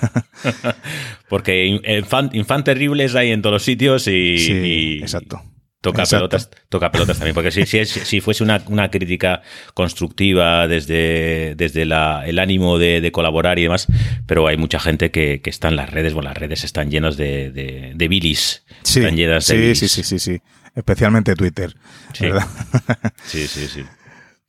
[1.30, 4.38] Porque infan, infan terribles hay en todos los sitios y...
[4.40, 5.42] Sí, y exacto.
[5.84, 6.30] Toca Exacto.
[6.30, 9.42] pelotas, toca pelotas también, porque si, si, si fuese una, una, crítica
[9.74, 13.88] constructiva desde, desde la, el ánimo de, de, colaborar y demás,
[14.26, 17.18] pero hay mucha gente que, que está en las redes, bueno, las redes están llenas
[17.18, 19.80] de, de, de bilis, sí, están llenas de sí, bilis.
[19.80, 20.42] Sí, sí, sí, sí,
[20.74, 21.76] especialmente Twitter,
[22.14, 22.28] sí.
[22.28, 22.48] ¿verdad?
[23.26, 23.84] sí, sí, sí.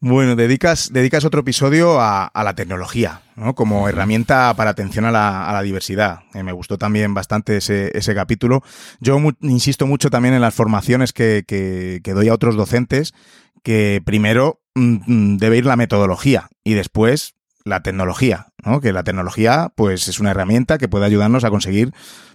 [0.06, 3.54] Bueno, dedicas, dedicas otro episodio a, a la tecnología, ¿no?
[3.54, 6.24] Como herramienta para atención a la, a la diversidad.
[6.34, 8.62] Eh, me gustó también bastante ese, ese capítulo.
[9.00, 13.14] Yo mu insisto mucho también en las formaciones que, que, que, doy a otros docentes,
[13.62, 18.82] que primero mmm, debe ir la metodología y después la tecnología, ¿no?
[18.82, 21.94] Que la tecnología, pues, es una herramienta que puede ayudarnos a conseguir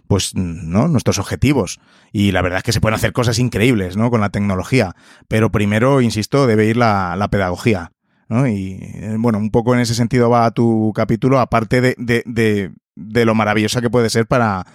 [0.09, 0.87] pues, ¿no?
[0.87, 1.79] Nuestros objetivos.
[2.11, 4.09] Y la verdad es que se pueden hacer cosas increíbles, ¿no?
[4.09, 4.95] Con la tecnología.
[5.27, 7.91] Pero primero, insisto, debe ir la, la pedagogía.
[8.27, 8.47] ¿no?
[8.47, 8.79] Y
[9.19, 13.35] bueno, un poco en ese sentido va tu capítulo, aparte de, de, de, de lo
[13.35, 14.65] maravillosa que puede ser para,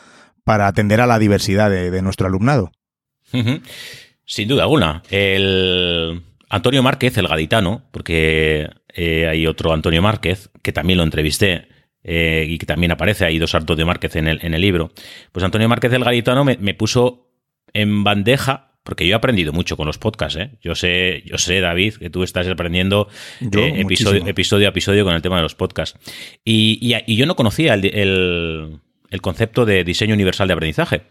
[0.45, 2.71] para atender a la diversidad de, nuestro alumnado.
[4.25, 5.03] Sin duda alguna.
[5.11, 11.74] El Antonio Márquez, el gaditano, porque eh, hay otro Antonio Márquez, que también lo entrevisté,
[12.05, 14.93] eh, y que también aparece, hay dos hartos de Márquez en el, en el libro,
[15.33, 17.31] pues Antonio Márquez el Gaditano me, me puso
[17.73, 20.51] en bandeja porque yo he aprendido mucho con los podcasts, ¿eh?
[20.63, 23.09] Yo sé, yo sé, David, que tú estás aprendiendo
[23.41, 25.99] eh, episodio, episodio, a episodio con el tema de los podcasts.
[26.45, 28.81] Y, yo no conocía el,
[29.23, 31.03] concepto de diseño universal de aprendizaje.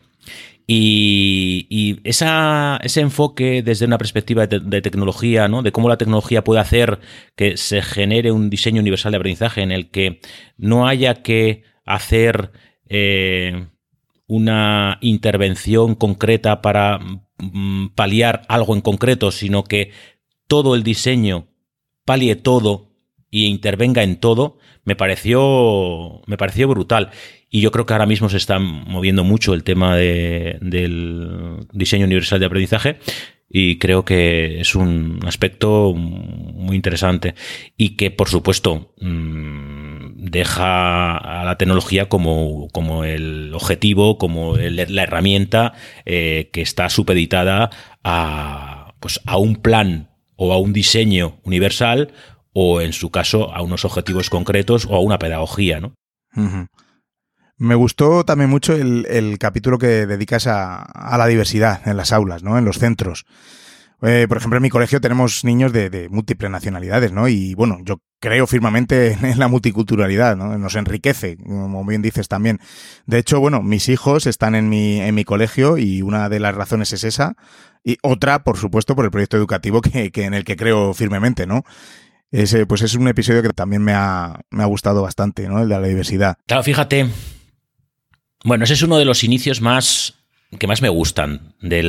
[0.66, 5.62] Y, ese enfoque desde una perspectiva de, tecnología, ¿no?
[5.62, 7.00] de cómo la tecnología puede hacer
[7.36, 10.22] que se genere un diseño universal de aprendizaje en el que
[10.58, 12.52] no haya que hacer
[12.88, 13.68] eh,
[14.28, 17.00] una intervención concreta para
[17.40, 19.92] mm, paliar algo en concreto, sino que
[20.48, 21.48] todo el diseño
[22.06, 22.94] palie todo
[23.30, 27.12] y intervenga en todo, me pareció, me pareció brutal.
[27.56, 32.40] Y yo creo que ahora mismo se está moviendo mucho el tema del diseño universal
[32.40, 32.98] de aprendizaje
[33.48, 37.36] y creo que es un aspecto muy interesante
[37.78, 45.04] y que, por supuesto, mm, deja a la tecnología como, como el objetivo, como la
[45.04, 45.74] herramienta
[46.06, 47.70] eh, que está supeditada
[48.04, 52.14] a, pues, a un plan o a un diseño universal
[52.52, 55.94] o, en su caso, a unos objetivos concretos o a una pedagogía, ¿no?
[57.58, 62.58] Me gustó también mucho el, capítulo que dedicas a, la diversidad en las aulas, ¿no?
[62.58, 63.26] En los centros.
[64.02, 67.30] Eh, por ejemplo, en mi colegio tenemos niños de, múltiples nacionalidades, ¿no?
[67.30, 70.58] Y bueno, yo creo firmemente en la multiculturalidad, ¿no?
[70.58, 72.60] Nos enriquece, como bien dices también.
[73.06, 76.56] De hecho, bueno, mis hijos están en mi, en mi colegio y una de las
[76.56, 77.36] razones es esa.
[77.84, 81.64] Y otra, por supuesto, por el proyecto educativo que, en el que creo firmemente, ¿no?
[82.32, 85.62] Ese, pues es un episodio que también me ha, me ha gustado bastante, ¿no?
[85.62, 86.38] El de la diversidad.
[86.48, 87.10] Claro, fíjate,
[88.44, 90.16] bueno, ese es uno de los inicios más
[90.60, 91.82] que más me gustan de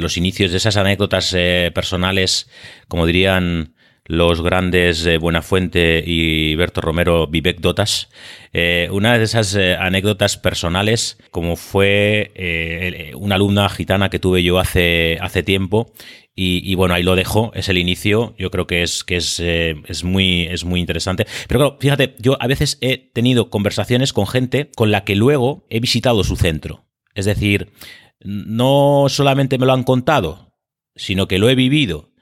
[0.00, 2.48] los inicios, de esas anécdotas eh, personales,
[2.88, 3.74] como dirían
[4.04, 8.08] los grandes eh, Buenafuente y Berto Romero Vivek Dotas.
[8.52, 15.18] Eh, una de esas anécdotas personales, como fue una alumna gitana que tuve yo hace,
[15.20, 15.92] hace tiempo
[16.38, 19.74] y, bueno, ahí lo dejo, es el inicio, yo creo que es, que es, eh,
[19.86, 21.26] es, muy, es muy interesante.
[21.48, 25.64] Pero claro, fíjate, yo a veces he tenido conversaciones con gente con la que luego
[25.70, 26.84] he visitado su centro.
[27.14, 27.72] Es decir,
[28.20, 30.52] no solamente me lo han contado,
[30.94, 32.12] sino que lo he vivido.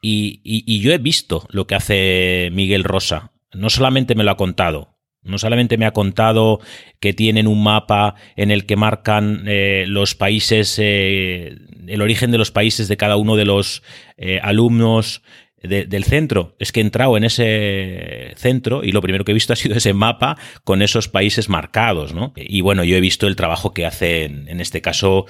[0.00, 3.32] Y, y yo he visto lo que hace Miguel Rosa.
[3.52, 4.95] No solamente me lo ha contado,
[5.26, 6.60] no solamente me ha contado
[7.00, 12.38] que tienen un mapa en el que marcan eh, los países, eh, el origen de
[12.38, 13.82] los países de cada uno de los
[14.16, 15.22] eh, alumnos
[15.62, 16.54] del centro.
[16.60, 19.74] Es que he entrado en ese centro y lo primero que he visto ha sido
[19.74, 22.34] ese mapa con esos países marcados, ¿no?
[22.36, 25.26] Y bueno, yo he visto el trabajo que hace, en, este caso,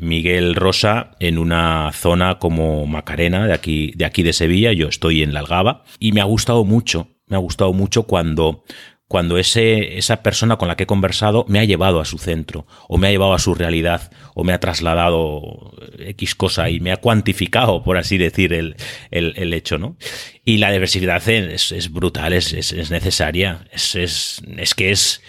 [0.00, 4.72] Miguel Rosa en una zona como Macarena, de aquí, de aquí de Sevilla.
[4.72, 8.64] Yo estoy en la Algaba y me ha gustado mucho me ha gustado mucho cuando,
[9.10, 12.68] cuando ese, esa persona con la que he conversado me ha llevado a su centro,
[12.86, 16.92] o me ha llevado a su realidad, o me ha trasladado X cosa y me
[16.92, 18.76] ha cuantificado, por así decir, el,
[19.10, 19.96] el, hecho, ¿no?
[20.44, 25.22] Y la diversidad es, es brutal, es, es, necesaria, es, es, que es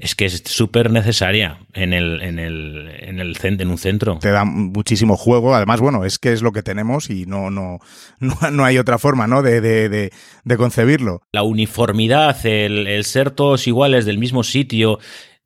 [0.00, 4.18] es que es súper necesaria en el, en el, en el en un centro.
[4.18, 5.54] Te da muchísimo juego.
[5.54, 7.78] Además, bueno, es que es lo que tenemos y no, no,
[8.18, 9.42] no, hay otra forma, ¿no?
[9.42, 11.22] De, de, de, concebirlo.
[11.32, 14.98] La uniformidad, el, ser todos iguales del mismo sitio,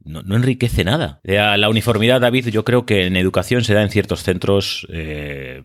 [0.05, 1.21] no, enriquece nada.
[1.25, 5.62] La uniformidad, David, yo creo que en educación se da en ciertos centros eh,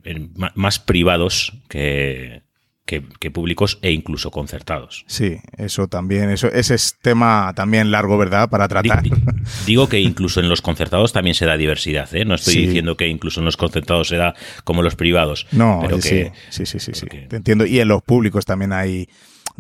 [0.56, 2.42] más privados que,
[2.90, 5.06] que, públicos e incluso concertados.
[5.08, 8.50] Sí, eso también, eso, ese es tema también largo, ¿verdad?
[8.50, 9.04] Para tratar.
[9.68, 12.26] Digo que incluso en los concertados también se da diversidad, ¿eh?
[12.26, 15.46] No estoy diciendo que incluso en los concertados se da como los privados.
[15.52, 17.66] No, pero sí, sí, sí, sí, sí, Te entiendo.
[17.66, 19.08] Y en los públicos también hay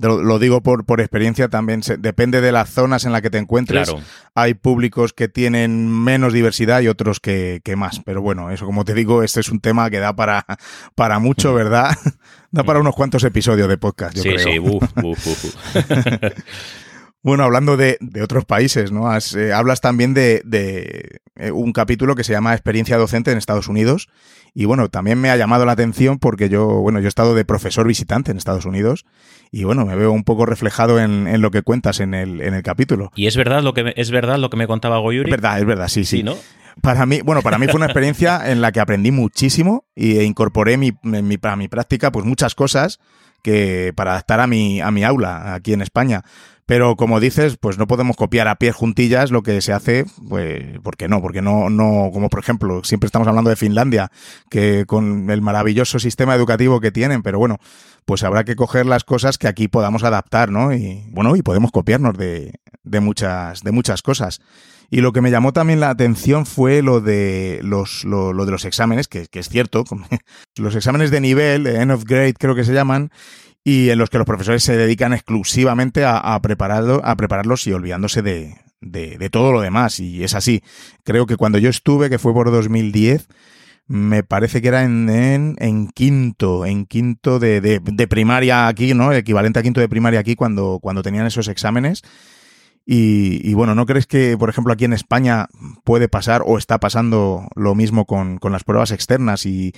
[0.07, 3.93] lo, digo por, por experiencia también, depende de las zonas en las que te encuentres.
[4.33, 8.01] Hay públicos que tienen menos diversidad y otros que, más.
[8.05, 10.45] Pero bueno, eso como te digo, este es un tema que da para,
[10.95, 11.97] para mucho, ¿verdad?
[12.51, 14.39] Da para unos cuantos episodios de podcast, yo creo.
[14.39, 14.59] Sí,
[15.41, 15.49] sí,
[17.21, 19.09] Bueno, hablando de, otros países, ¿no?
[19.35, 20.41] Eh, hablas también de,
[21.35, 24.07] eh, un capítulo que se llama Experiencia docente en Estados Unidos.
[24.53, 27.43] Y bueno, también me ha llamado la atención porque yo, bueno, yo he estado de
[27.43, 29.05] profesor visitante en Estados Unidos
[29.51, 32.63] y bueno, me veo un poco reflejado en, lo que cuentas en el, en el
[32.63, 33.11] capítulo.
[33.15, 35.29] ¿Y es verdad lo que me, es verdad lo que me contaba Goyuri?
[35.29, 36.17] Es verdad, es verdad, sí, sí.
[36.17, 36.35] sí ¿no?
[36.81, 40.77] Para mí, bueno, para mí fue una experiencia en la que aprendí muchísimo e incorporé
[40.77, 42.99] mi, mi, para mi práctica pues muchas cosas
[43.43, 46.23] que para adaptar a mi, a mi aula aquí en España.
[46.69, 50.79] Pero como dices, pues no podemos copiar a pie juntillas lo que se hace, pues,
[50.83, 51.19] ¿por qué no?
[51.19, 54.11] Porque no, no, como por ejemplo, siempre estamos hablando de Finlandia,
[54.51, 57.57] que con el maravilloso sistema educativo que tienen, pero bueno,
[58.05, 60.71] pues habrá que coger las cosas que aquí podamos adaptar, ¿no?
[60.71, 64.39] Y bueno, y podemos copiarnos de, de muchas, de muchas cosas.
[64.89, 68.65] Y lo que me llamó también la atención fue lo de los, lo, de los
[68.65, 69.83] exámenes, que, que, es cierto,
[70.57, 73.11] los exámenes de nivel, end of grade creo que se llaman,
[73.63, 77.73] y en los que los profesores se dedican exclusivamente a, a, prepararlo, a prepararlos y
[77.73, 79.99] olvidándose de, de, todo lo demás.
[79.99, 80.63] Y es así.
[81.03, 83.27] Creo que cuando yo estuve, que fue por 2010,
[83.87, 89.11] me parece que era en, en, quinto, en quinto de, de, de, primaria aquí, ¿no?
[89.11, 92.03] Equivalente a quinto de primaria aquí cuando, cuando tenían esos exámenes.
[92.85, 95.47] Y, y, bueno, ¿no crees que, por ejemplo, aquí en España
[95.83, 99.73] puede pasar o está pasando lo mismo con, con las pruebas externas y,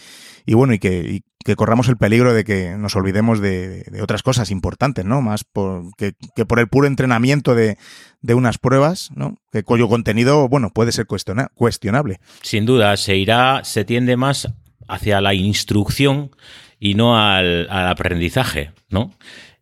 [0.46, 1.22] y bueno, y que,
[1.58, 5.22] corramos el peligro de que nos olvidemos de, otras cosas importantes, ¿no?
[5.22, 7.78] Más por, que, que, por el puro entrenamiento de,
[8.22, 9.38] de unas pruebas, ¿no?
[9.52, 12.22] Que cuyo contenido, bueno, puede ser cuestiona, cuestionable.
[12.44, 14.54] Sin duda, se irá, se tiende más
[14.88, 16.32] hacia la instrucción
[16.80, 19.12] y no al, al aprendizaje, ¿no?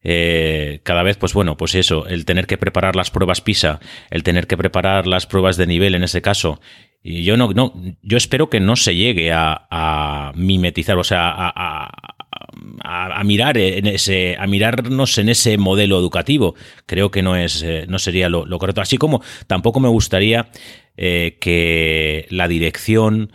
[0.04, 4.24] Eh, cada vez, pues bueno, pues eso, el tener que preparar las pruebas PISA, el
[4.24, 6.62] tener que preparar las pruebas de nivel en ese caso.
[7.04, 11.52] Y yo no, no, yo espero que no se llegue a, mimetizar, o sea, a,
[11.56, 16.56] a, a, mirar en ese, a mirarnos en ese modelo educativo.
[16.86, 18.82] Creo que no es, eh, no sería lo, correcto.
[18.82, 20.50] Así como tampoco me gustaría
[20.98, 23.32] eh, que la dirección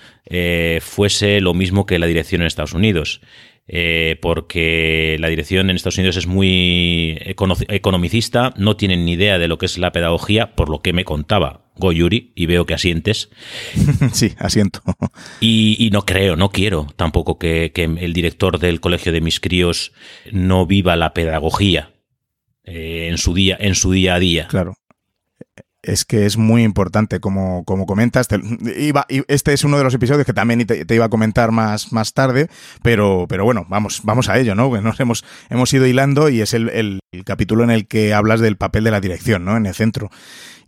[0.81, 3.21] fuese lo mismo que la dirección en Estados Unidos
[3.67, 9.49] eh, porque la dirección en Estados Unidos es muy economicista, no tienen ni idea de
[9.49, 13.31] lo que es la pedagogía, por lo que me contaba Goyuri, y veo que asientes.
[14.13, 14.81] Sí, asiento.
[15.41, 19.41] Y, y no creo, no quiero tampoco que, que, el director del colegio de mis
[19.41, 19.93] críos
[20.31, 21.95] no viva la pedagogía
[22.65, 24.47] eh, en, su día, en su día a día.
[24.49, 24.75] Claro
[25.85, 28.29] es que es muy importante, como, como comentas.
[28.29, 28.41] Te,
[28.79, 32.15] iba, este es uno de los episodios que también te, iba a comentar más, más
[32.15, 32.49] tarde,
[32.83, 34.81] pero, pero bueno, vamos, vamos a ello, ¿no?
[34.81, 38.41] Nos hemos, hemos ido hilando y es el, el, el capítulo en el que hablas
[38.41, 39.57] del papel de la dirección, ¿no?
[39.57, 40.11] En el centro.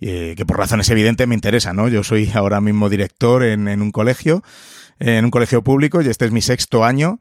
[0.00, 1.88] Eh, que por razones evidentes me interesa, ¿no?
[1.88, 4.42] Yo soy ahora mismo director en, en un colegio,
[4.98, 7.18] en un colegio público, y este es mi sexto año.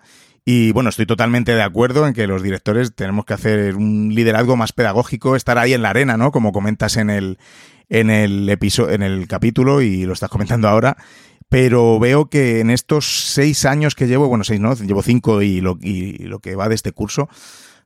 [0.48, 4.56] Y bueno, estoy totalmente de acuerdo en que los directores tenemos que hacer un liderazgo
[4.56, 6.32] más pedagógico, estar ahí en la arena, ¿no?
[6.32, 7.40] Como comentas en el,
[7.90, 10.98] en el episodio, en el capítulo y lo estás comentando ahora.
[11.50, 15.62] Pero veo que en estos seis años que llevo, bueno, seis no, llevo cinco y
[15.62, 17.30] lo, y lo que va de este curso,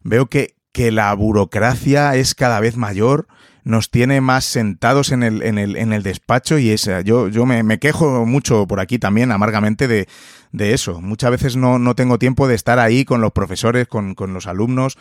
[0.01, 3.27] veo que, que la burocracia es cada vez mayor,
[3.69, 7.45] nos tiene más sentados en el, en el, en el despacho y esa, yo, yo
[7.45, 10.07] me, quejo mucho por aquí también amargamente de,
[10.51, 11.01] de eso.
[11.01, 14.47] Muchas veces no, no tengo tiempo de estar ahí con los profesores, con, con los
[14.47, 14.97] alumnos.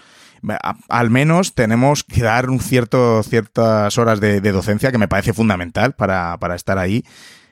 [0.89, 5.95] Al menos tenemos que dar un cierto, ciertas horas de, docencia que me parece fundamental
[5.95, 7.05] para, para estar ahí,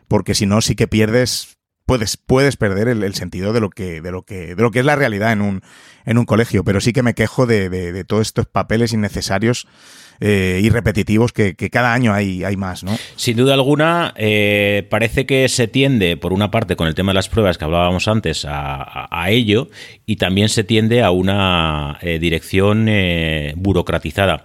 [0.08, 4.12] porque si no sí que pierdes puedes, puedes perder el, sentido de lo que, de
[4.12, 5.62] lo que, de lo que es la realidad en un,
[6.04, 6.62] en un colegio.
[6.62, 9.66] Pero sí que me quejo de, de todos estos papeles innecesarios
[10.20, 12.96] eh, y repetitivos que, cada año hay, más, ¿no?
[13.16, 17.16] Sin duda alguna, eh, parece que se tiende, por una parte, con el tema de
[17.16, 19.68] las pruebas que hablábamos antes, a, ello,
[20.06, 24.44] y también se tiende a una eh, dirección eh, burocratizada.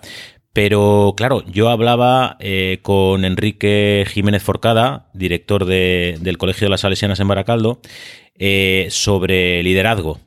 [0.54, 2.38] Pero claro, yo hablaba
[2.82, 7.80] con Enrique Jiménez Forcada, director de, del Colegio de las Salesianas en Baracaldo,
[8.90, 10.20] sobre liderazgo.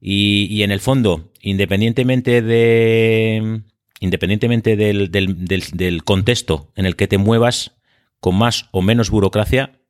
[0.00, 3.62] Y, en el fondo, independientemente de.
[4.00, 7.76] Independientemente del, del, del, contexto en el que te muevas,
[8.20, 9.80] con más o menos burocracia,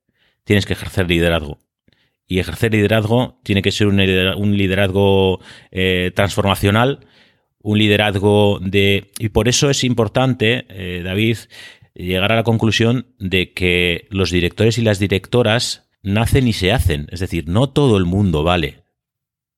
[0.44, 1.58] tienes que ejercer liderazgo.
[2.26, 5.40] Y ejercer liderazgo tiene que ser un un liderazgo
[5.70, 7.06] eh, transformacional
[7.66, 9.10] un liderazgo de...
[9.18, 11.36] Y por eso es importante, eh, David,
[11.94, 17.08] llegar a la conclusión de que los directores y las directoras nacen y se hacen.
[17.10, 18.84] Es decir, no todo el mundo vale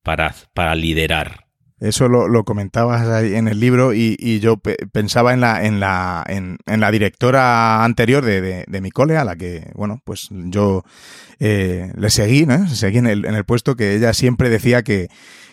[0.02, 1.47] para, para liderar.
[1.80, 5.64] Eso lo, lo, comentabas ahí en el libro y, y yo pe pensaba en la,
[5.64, 9.70] en la, en, en la directora anterior de, de, de, mi cole, a la que,
[9.74, 10.84] bueno, pues yo
[11.38, 12.68] eh, le seguí, ¿no?
[12.68, 15.08] Seguí en el, en el puesto que ella siempre decía que,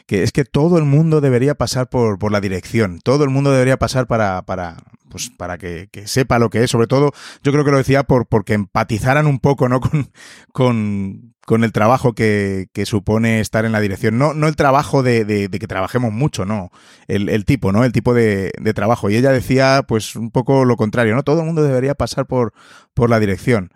[0.06, 3.52] que es que todo el mundo debería pasar por, por la dirección, todo el mundo
[3.52, 4.78] debería pasar para, para,
[5.10, 7.12] pues para que, que, sepa lo que es, sobre todo
[7.44, 9.80] yo creo que lo decía por porque empatizaran un poco ¿no?
[9.82, 10.12] con,
[10.52, 14.18] con, con el trabajo que, que, supone estar en la dirección.
[14.18, 16.72] No, no el trabajo de, de, de que trabajemos mucho, no,
[17.08, 17.84] el, el, tipo, ¿no?
[17.84, 19.10] El tipo de, de trabajo.
[19.10, 21.24] Y ella decía pues un poco lo contrario, ¿no?
[21.24, 22.54] Todo el mundo debería pasar por,
[22.94, 23.72] por la dirección.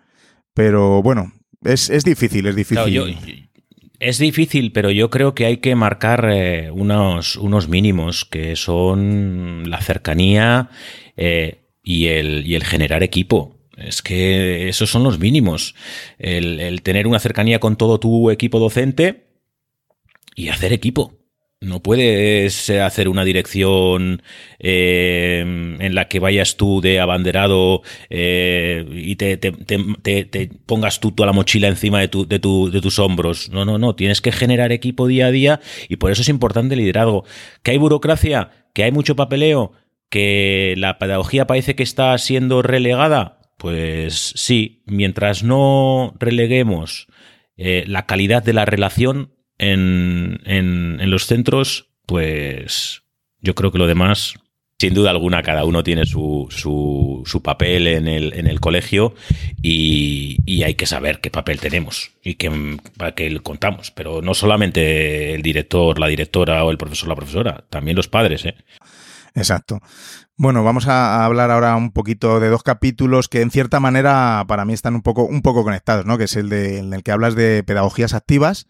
[0.52, 2.76] Pero bueno, es, es difícil, es difícil.
[2.76, 3.04] Claro, yo,
[4.00, 9.68] es difícil, pero yo creo que hay que marcar eh, unos, unos mínimos que son
[9.70, 10.70] la cercanía
[11.16, 13.58] eh, y, el, y el generar equipo.
[13.76, 15.74] Es que esos son los mínimos.
[16.18, 19.26] El, el, tener una cercanía con todo tu equipo docente
[20.34, 21.19] y hacer equipo.
[21.62, 24.22] No puedes eh, hacer una dirección
[24.58, 29.36] eh, en la que vayas tú de abanderado eh, y te,
[30.64, 33.50] pongas tú toda la mochila encima de, tu, de, de, tus hombros.
[33.50, 33.94] No, no, no.
[33.94, 37.26] Tienes que generar equipo día a día y por eso es importante el liderazgo.
[37.62, 38.52] ¿Que hay burocracia?
[38.72, 39.72] ¿Que hay mucho papeleo?
[40.08, 43.38] ¿Que la pedagogía parece que está siendo relegada?
[43.58, 47.06] Pues sí, mientras no releguemos
[47.58, 53.02] la calidad de la relación, en, en, los centros, pues
[53.40, 54.34] yo creo que lo demás
[54.78, 59.14] sin duda alguna, cada uno tiene su, su, su papel en el, en el colegio
[59.60, 63.90] y, y, hay que saber qué papel tenemos y qué, para qué contamos.
[63.90, 68.46] Pero no solamente el director, la directora o el profesor, la profesora, también los padres.
[68.46, 68.54] ¿eh?
[69.34, 69.82] Exacto.
[70.38, 74.64] Bueno, vamos a hablar ahora un poquito de dos capítulos que en cierta manera para
[74.64, 76.16] mí están un poco, un poco conectados, ¿no?
[76.16, 78.66] Que es el de, en el que hablas de pedagogías activas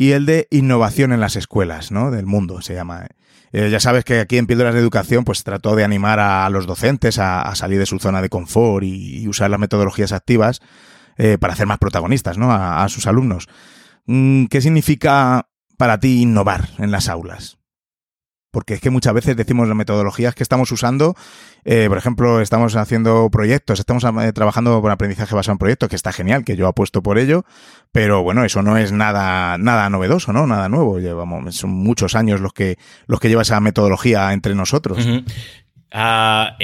[0.00, 2.10] y el de innovación en las escuelas, ¿no?
[2.10, 3.06] Del mundo se llama.
[3.52, 6.66] Eh, ya sabes que aquí en Píldoras de Educación pues trató de animar a, los
[6.66, 10.62] docentes a, salir de su zona de confort y, usar las metodologías activas
[11.18, 12.50] eh, para hacer más protagonistas, ¿no?
[12.50, 13.46] A, a sus alumnos.
[14.06, 17.59] Mm, ¿Qué significa para ti innovar en las aulas?
[18.50, 21.14] Porque es que muchas veces decimos las metodologías que estamos usando,
[21.64, 25.96] eh, por ejemplo, estamos haciendo proyectos, estamos eh, trabajando con aprendizaje basado en proyectos, que
[25.96, 27.44] está genial, que yo apuesto por ello,
[27.92, 30.46] pero bueno, eso no es nada, nada novedoso, ¿no?
[30.46, 30.98] Nada nuevo.
[30.98, 32.76] Llevamos, son muchos años los que,
[33.06, 35.06] los que lleva esa metodología entre nosotros.
[35.92, 36.56] Ah,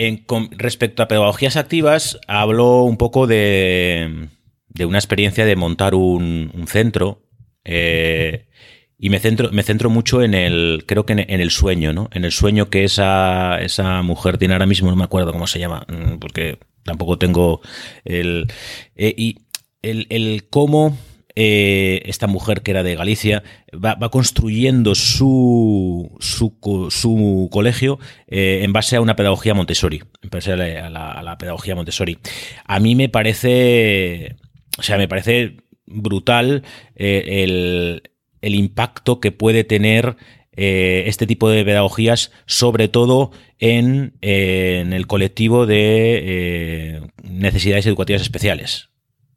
[0.52, 4.28] respecto a pedagogías activas, hablo un poco de,
[4.68, 7.22] de una experiencia de montar un, un centro.
[7.64, 8.45] Eh,
[8.98, 12.08] y me centro, me centro mucho en el, creo que en, el sueño, ¿no?
[12.12, 15.58] En el sueño que esa, esa mujer tiene ahora mismo, no me acuerdo cómo se
[15.58, 17.60] llama, mm, porque tampoco tengo
[18.04, 18.46] el...
[18.94, 19.38] Eh, y
[19.82, 20.96] el, el cómo
[21.34, 23.42] eh, esta mujer que era de Galicia
[23.72, 26.56] va, construyendo su, su,
[26.90, 32.18] su colegio eh, en base a una pedagogía Montessori, en base a la pedagogía Montessori.
[32.64, 34.36] A mí me parece,
[34.78, 36.64] o sea, me parece brutal
[36.96, 38.02] el
[38.40, 40.16] el impacto que puede tener
[40.58, 48.88] eh, este tipo de pedagogías, sobre todo en, el colectivo de eh, necesidades educativas especiales.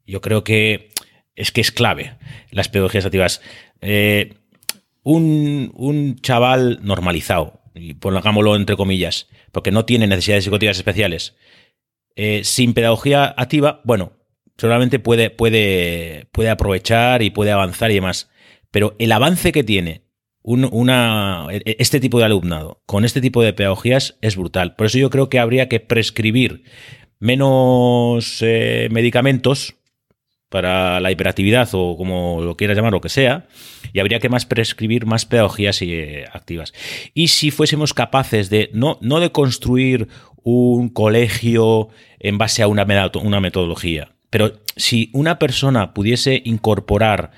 [0.06, 0.88] Yo creo que
[1.36, 2.14] es que es clave
[2.50, 3.42] las pedagogías activas.
[3.82, 4.34] Eh,
[5.02, 11.36] un, chaval normalizado, y pongámoslo entre comillas, porque no tiene necesidades educativas especiales,
[12.42, 14.12] sin pedagogía activa, bueno,
[14.58, 18.29] solamente puede, puede, puede aprovechar y puede avanzar y demás.
[18.70, 20.02] Pero el avance que tiene
[20.42, 24.74] una, e, este tipo de alumnado con este tipo de pedagogías es brutal.
[24.74, 26.64] Por eso yo creo que habría que prescribir
[27.18, 29.76] menos eh, medicamentos
[30.48, 33.46] para la hiperactividad o como lo quieras llamar, lo que sea,
[33.92, 36.72] y habría que más prescribir más pedagogías eh, activas.
[37.14, 40.08] Y si fuésemos capaces de, no, no de construir
[40.42, 42.84] un colegio en base a una,
[43.22, 47.30] una metodología, pero si una persona pudiese incorporar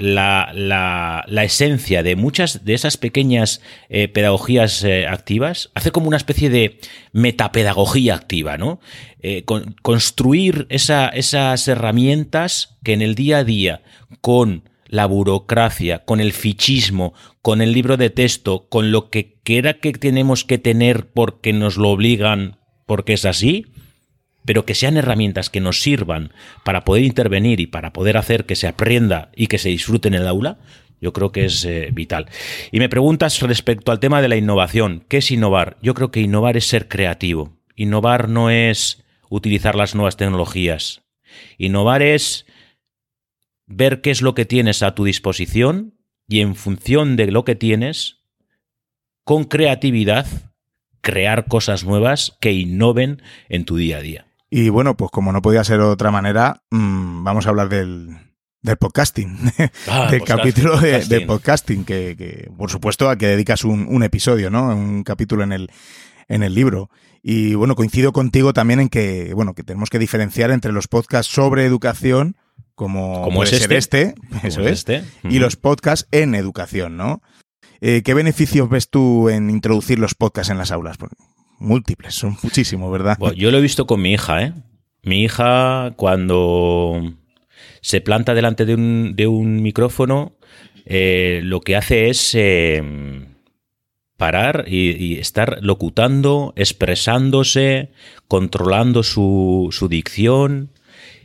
[0.00, 6.16] la, la, esencia de muchas de esas pequeñas eh, pedagogías eh, activas, hace como una
[6.16, 6.80] especie de
[7.12, 8.80] metapedagogía activa, ¿no?
[9.22, 9.44] Eh,
[9.82, 13.82] construir esas herramientas que en el día a día,
[14.22, 19.74] con la burocracia, con el fichismo, con el libro de texto, con lo que quiera
[19.74, 23.66] que tenemos que tener porque nos lo obligan, porque es así,
[24.44, 26.32] pero que sean herramientas que nos sirvan
[26.64, 30.14] para poder intervenir y para poder hacer que se aprenda y que se disfrute en
[30.14, 30.58] el aula,
[31.00, 32.26] yo creo que es eh, vital.
[32.72, 35.78] Y me preguntas respecto al tema de la innovación, ¿qué es innovar?
[35.82, 37.56] Yo creo que innovar es ser creativo.
[37.74, 41.02] Innovar no es utilizar las nuevas tecnologías.
[41.56, 42.46] Innovar es
[43.66, 45.94] ver qué es lo que tienes a tu disposición
[46.28, 48.18] y en función de lo que tienes,
[49.24, 50.26] con creatividad,
[51.00, 54.29] crear cosas nuevas que innoven en tu día a día.
[54.50, 58.18] Y bueno, pues como no podía ser de otra manera, mm, vamos a hablar del,
[58.62, 59.38] del podcasting,
[59.88, 64.74] ah, del capítulo de, podcasting, que, por supuesto a que dedicas un, episodio, ¿no?
[64.74, 65.70] Un capítulo en el,
[66.28, 66.90] en el libro.
[67.22, 71.32] Y bueno, coincido contigo también en que, bueno, que tenemos que diferenciar entre los podcasts
[71.32, 72.36] sobre educación,
[72.74, 75.04] como, como es este, este eso es, este.
[75.22, 77.22] y los podcasts en educación, ¿no?
[77.82, 80.96] Eh, ¿Qué beneficios ves tú en introducir los podcasts en las aulas?
[81.60, 83.16] Múltiples, son muchísimos, ¿verdad?
[83.36, 84.52] yo lo he visto con mi hija, ¿eh?
[85.02, 87.14] Mi hija cuando
[87.80, 90.36] se planta delante de un, de un micrófono,
[90.84, 92.82] eh, lo que hace es eh,
[94.16, 97.90] parar y, estar locutando, expresándose,
[98.28, 100.72] controlando su, su dicción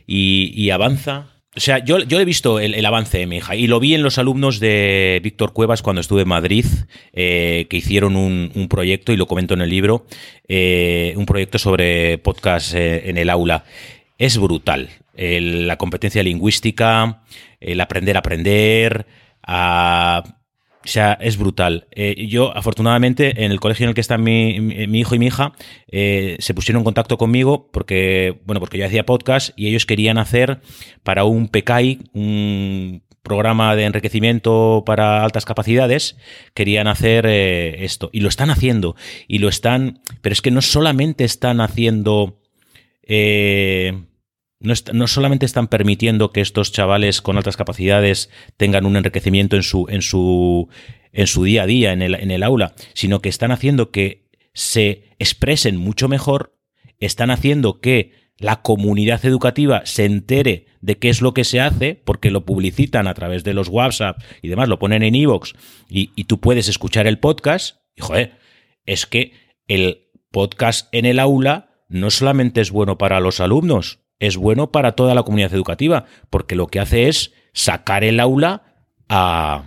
[0.06, 3.80] y, avanza O sea, yo, yo he visto el, avance de mi hija y lo
[3.80, 6.66] vi en los alumnos de Víctor Cuevas cuando estuve en Madrid,
[7.14, 10.06] eh, que hicieron un, proyecto, y lo comento en el libro,
[10.48, 13.64] eh, un proyecto sobre podcast eh, en el aula.
[14.18, 14.90] Es brutal.
[15.16, 17.22] la competencia lingüística,
[17.58, 19.06] el aprender a aprender,
[19.42, 20.24] a
[20.86, 21.88] o sea, es brutal.
[21.90, 24.50] Eh, yo, afortunadamente, en el colegio en el que están mi,
[24.96, 25.52] hijo y mi hija,
[25.88, 30.16] eh, se pusieron en contacto conmigo porque, bueno, porque yo hacía podcast y ellos querían
[30.16, 30.60] hacer
[31.02, 36.16] para un PKI, un programa de enriquecimiento para altas capacidades,
[36.54, 38.08] querían hacer eh, esto.
[38.12, 38.94] Y lo están haciendo.
[39.26, 39.98] Y lo están.
[40.20, 42.38] Pero es que no solamente están haciendo
[44.58, 49.86] no, solamente están permitiendo que estos chavales con altas capacidades tengan un enriquecimiento en su,
[49.88, 50.68] en su,
[51.12, 55.76] en su día a día, en el, aula, sino que están haciendo que se expresen
[55.76, 56.56] mucho mejor,
[56.98, 61.94] están haciendo que la comunidad educativa se entere de qué es lo que se hace,
[61.94, 65.52] porque lo publicitan a través de los WhatsApp y demás, lo ponen en iVoox
[65.88, 67.78] y, y, tú puedes escuchar el podcast.
[67.94, 68.38] Y joder,
[68.84, 69.32] es que
[69.68, 74.92] el podcast en el aula no solamente es bueno para los alumnos, es bueno para
[74.92, 78.62] toda la comunidad educativa, porque lo que hace es sacar el aula
[79.08, 79.64] a,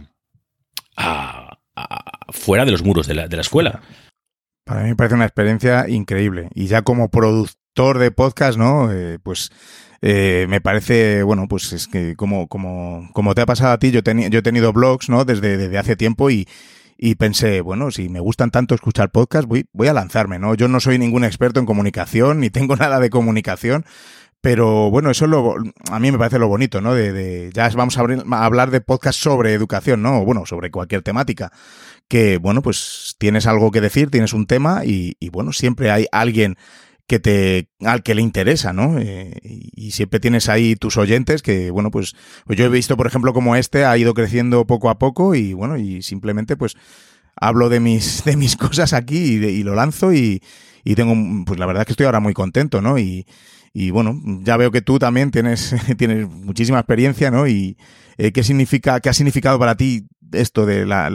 [2.30, 3.82] fuera de los muros de la, escuela.
[4.66, 6.50] Para mí me parece una experiencia increíble.
[6.54, 8.91] Y ya como productor de podcast, ¿no?
[8.91, 9.52] Eh, pues
[10.02, 13.91] eh, me parece, bueno, pues es que como, como, como te ha pasado a ti,
[13.91, 15.26] yo, yo he tenido blogs, ¿no?
[15.26, 16.47] Desde, desde hace tiempo y,
[17.02, 20.54] y pensé, bueno, si me gustan tanto escuchar podcast, voy, voy a lanzarme, ¿no?
[20.56, 23.86] Yo no soy ningún experto en comunicación, ni tengo nada de comunicación,
[24.42, 25.56] pero bueno, eso es lo,
[25.92, 26.94] a mí me parece lo bonito, ¿no?
[26.94, 28.06] De, ya vamos a,
[28.46, 30.24] hablar de podcast sobre educación, ¿no?
[30.24, 31.52] Bueno, sobre cualquier temática.
[32.08, 36.56] Que, bueno, pues tienes algo que decir, tienes un tema y, bueno, siempre hay alguien
[37.06, 38.98] que te, al que le interesa, ¿no?
[38.98, 42.16] Eh, y siempre tienes ahí tus oyentes que, bueno, pues,
[42.46, 45.54] pues, yo he visto, por ejemplo, como este ha ido creciendo poco a poco y,
[45.54, 46.78] bueno, y simplemente, pues,
[47.36, 50.42] hablo de mis, de mis cosas aquí y, y lo lanzo y,
[50.84, 51.14] y tengo,
[51.46, 52.98] pues la verdad es que estoy ahora muy contento, ¿no?
[52.98, 53.26] Y,
[53.74, 57.47] y bueno, ya veo que tú también tienes, tienes muchísima experiencia, ¿no?
[57.47, 57.78] Y
[58.17, 61.09] eh, qué significa, qué ha significado para ti esto de la,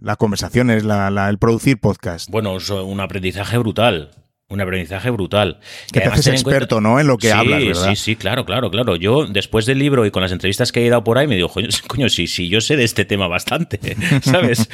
[0.00, 2.30] las conversaciones, la, el producir podcast.
[2.30, 4.10] Bueno, es un aprendizaje brutal.
[4.48, 5.60] Un aprendizaje brutal.
[5.90, 7.00] Que te haces experto, ¿no?
[7.00, 7.88] En lo que hablas, ¿verdad?
[7.90, 8.96] Sí, sí, claro, claro, claro.
[8.96, 11.50] Yo, después del libro y con las entrevistas que he dado por ahí, me digo,
[11.88, 13.80] coño, sí, sí, yo sé de este tema bastante,
[14.22, 14.68] ¿sabes?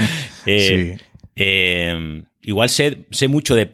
[0.47, 1.05] Eh, sí.
[1.39, 3.69] Eh, igual sé, sé mucho de,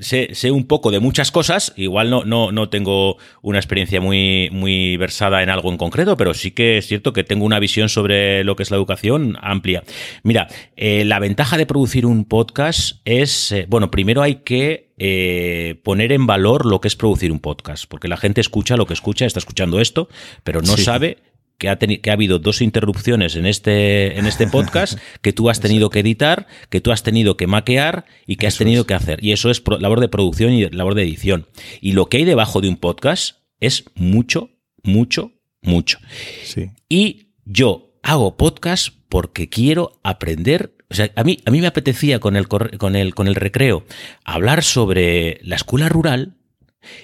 [0.00, 4.96] sé, un poco de muchas cosas, igual no, no, no tengo una experiencia muy, muy
[4.96, 8.42] versada en algo en concreto, pero sí que es cierto que tengo una visión sobre
[8.42, 9.84] lo que es la educación amplia.
[10.24, 15.78] Mira, eh, la ventaja de producir un podcast es, eh, bueno, primero hay que eh,
[15.84, 18.94] poner en valor lo que es producir un podcast, porque la gente escucha lo que
[18.94, 20.08] escucha, está escuchando esto,
[20.42, 21.18] pero no sabe
[21.58, 25.60] que ha, que ha habido dos interrupciones en este, en este podcast que tú has
[25.60, 29.22] tenido que editar, que tú has tenido que maquear y que has tenido que hacer.
[29.24, 31.46] Y eso es labor de producción y labor de edición.
[31.80, 34.50] Y lo que hay debajo de un podcast es mucho,
[34.82, 35.32] mucho,
[35.62, 35.98] mucho.
[36.44, 36.70] Sí.
[36.88, 40.76] Y yo hago podcast porque quiero aprender.
[40.90, 43.84] O sea, a mí, a mí me apetecía con el, con, el, con el recreo
[44.24, 46.36] hablar sobre la escuela rural.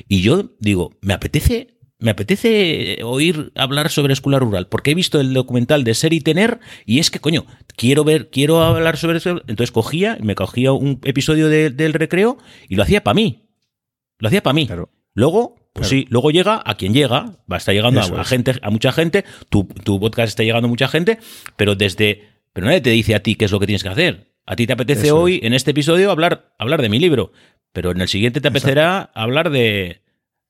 [0.09, 5.21] Y yo digo, me apetece me apetece oír hablar sobre escuela rural, porque he visto
[5.21, 7.47] el documental de Ser y Tener, y es que, coño,
[7.77, 9.41] quiero ver, quiero hablar sobre eso.
[9.47, 12.39] Entonces cogía, me cogía un episodio del recreo
[12.69, 13.49] y lo hacía para mí.
[14.19, 14.69] Lo hacía para mí.
[15.15, 18.71] Luego, pues sí, luego llega a quien llega, va a estar llegando a, gente, a
[18.71, 21.19] mucha gente, tu, tu podcast está llegando a mucha gente,
[21.57, 22.29] pero desde.
[22.53, 24.33] Pero nadie te dice a ti qué es lo que tienes que hacer.
[24.45, 27.33] A ti te apetece hoy, en este episodio, hablar, hablar de mi libro.
[27.73, 30.02] Pero en el siguiente te apetecerá hablar de,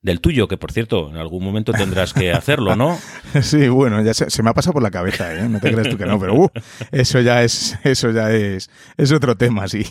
[0.03, 2.99] del tuyo, que por cierto, en algún momento tendrás que hacerlo, ¿no?
[3.41, 5.49] Sí, bueno, ya se, me ha pasado por la cabeza, ¿eh?
[5.49, 6.51] No te crees tú que no, pero uh,
[6.91, 9.87] eso ya es, eso ya es, es otro tema, sí.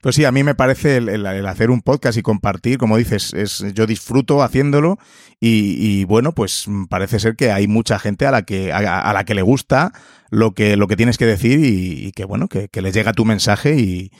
[0.00, 3.64] Pues sí, a mí me parece el, hacer un podcast y compartir, como dices, es,
[3.72, 4.98] yo disfruto haciéndolo
[5.38, 9.36] y, bueno, pues parece ser que hay mucha gente a la que, a, la que
[9.36, 9.92] le gusta
[10.28, 13.24] lo que, lo que tienes que decir y, que bueno, que, que les llega tu
[13.24, 14.10] mensaje y,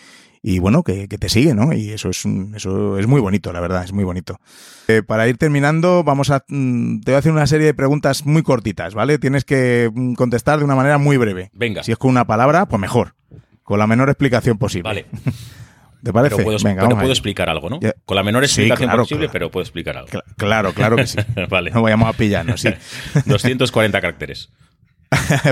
[0.43, 1.73] y bueno, que, te sigue, ¿no?
[1.73, 2.25] Y eso es,
[2.57, 4.41] eso es muy bonito, la verdad, es muy bonito.
[4.89, 8.27] Eh, para ir terminando, vamos a, mm, te voy a hacer una serie de preguntas
[8.27, 9.19] muy cortitas, ¿vale?
[9.19, 11.51] Tienes que mm, contestar de una manera muy breve.
[11.53, 11.85] Venga.
[11.85, 13.15] Si es con una palabra, pues mejor,
[13.63, 14.89] con la menor explicación posible.
[14.89, 15.07] Vale.
[16.03, 16.35] ¿Te parece?
[16.35, 17.79] Pero puedo, Venga, pero puedo explicar algo, ¿no?
[18.05, 20.09] Con la menor explicación posible, pero puedo explicar algo.
[20.37, 21.19] Claro, claro que sí.
[21.49, 21.71] vale.
[21.71, 22.71] No vayamos a pillarnos, sí.
[23.27, 24.51] 240 caracteres.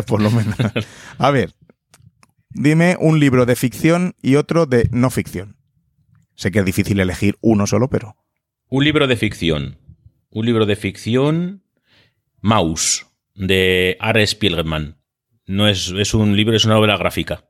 [0.09, 0.57] Por lo menos.
[1.19, 1.53] A ver,
[2.51, 5.57] Dime un libro de ficción y otro de no ficción.
[6.35, 8.17] Sé que es difícil elegir uno solo, pero.
[8.69, 9.79] Un libro de ficción.
[10.31, 11.63] Un libro de ficción.
[12.41, 13.07] Maus.
[13.35, 14.27] de R.
[14.27, 14.97] Spielman.
[15.47, 17.45] No es, es un libro, es una novela gráfica.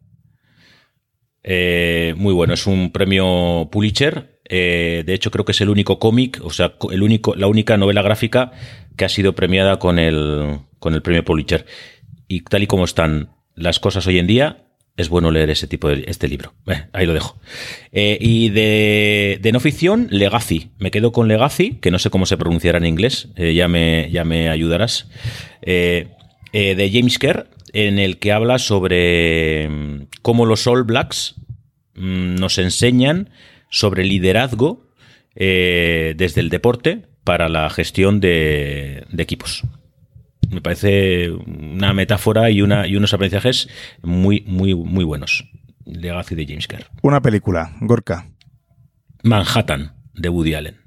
[1.42, 4.40] Eh, muy bueno, es un premio Pulitzer.
[4.44, 7.76] Eh, de hecho, creo que es el único cómic, o sea, el único, la única
[7.76, 8.52] novela gráfica
[8.96, 11.66] que ha sido premiada con el, con el premio Pulitzer.
[12.28, 15.88] Y tal y como están las cosas hoy en día, es bueno leer ese tipo
[15.88, 16.52] de este libro.
[16.66, 17.38] Eh, ahí lo dejo.
[17.92, 20.70] y de, de, no ficción, Legacy.
[20.78, 23.28] Me quedo con Legacy, que no sé cómo se pronunciará en inglés.
[23.36, 25.08] ya, me, ya me ayudarás.
[25.62, 31.36] de James Kerr, en el que habla sobre mm, cómo los All Blacks
[31.94, 33.30] mm, nos enseñan
[33.68, 34.86] sobre liderazgo
[35.34, 39.62] eh, desde el deporte para la gestión de, equipos.
[40.50, 43.68] Me parece una metáfora y, una, y unos aprendizajes
[44.02, 45.48] muy, muy, muy buenos.
[45.84, 46.86] Legacy de James Kerr.
[47.02, 48.30] Una película, Gorka.
[49.22, 50.80] Manhattan, de Woody Allen.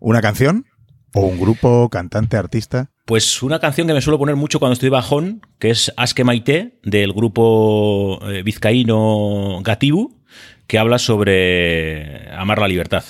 [0.00, 0.66] ¿Una canción?
[1.14, 2.90] ¿O un grupo, cantante, artista?
[3.04, 6.80] Pues una canción que me suelo poner mucho cuando estoy bajón, que es Aske Maite,
[6.82, 10.24] del grupo eh, vizcaíno Gatibu,
[10.66, 13.04] que habla sobre amar la libertad.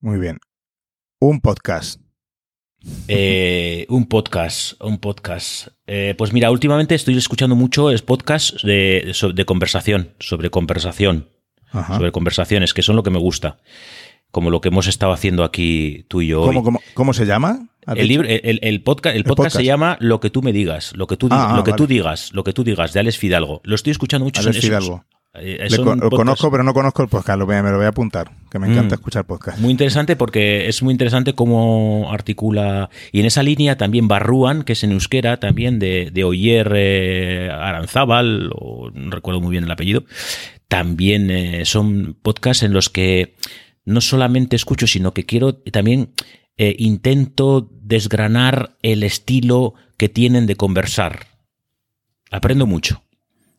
[0.00, 0.38] Muy bien.
[1.20, 2.00] Un podcast.
[3.08, 5.68] Eh, un podcast, un podcast.
[5.86, 11.28] Eh, pues mira, últimamente estoy escuchando mucho podcasts de, de, conversación, sobre conversación,
[11.72, 13.58] sobre conversaciones, que son lo que me gusta,
[14.30, 16.42] como lo que hemos estado haciendo aquí tú y yo.
[16.42, 17.68] ¿Cómo, cómo se llama?
[17.86, 21.16] El, libro, el, podcast, el, podcast, se llama Lo que tú me digas, lo que
[21.16, 23.62] tú, ah, lo que tú digas, lo que tú digas, de Alex Fidalgo.
[23.64, 24.40] Lo estoy escuchando mucho.
[24.42, 25.04] Alex Fidalgo.
[25.40, 28.58] Eh, lo conozco, pero no conozco el podcast, lo me lo voy a apuntar, que
[28.58, 28.98] me encanta mm.
[28.98, 29.58] escuchar podcast.
[29.58, 34.72] Muy interesante porque es muy interesante cómo articula, y en esa línea también Barruan, que
[34.72, 39.70] es en euskera, también de, de Oyer eh, Aranzábal, o no recuerdo muy bien el
[39.70, 40.04] apellido,
[40.68, 43.34] también eh, son podcasts en los que
[43.84, 46.12] no solamente escucho, sino que quiero también
[46.58, 51.26] eh, intento desgranar el estilo que tienen de conversar.
[52.30, 53.02] Aprendo mucho.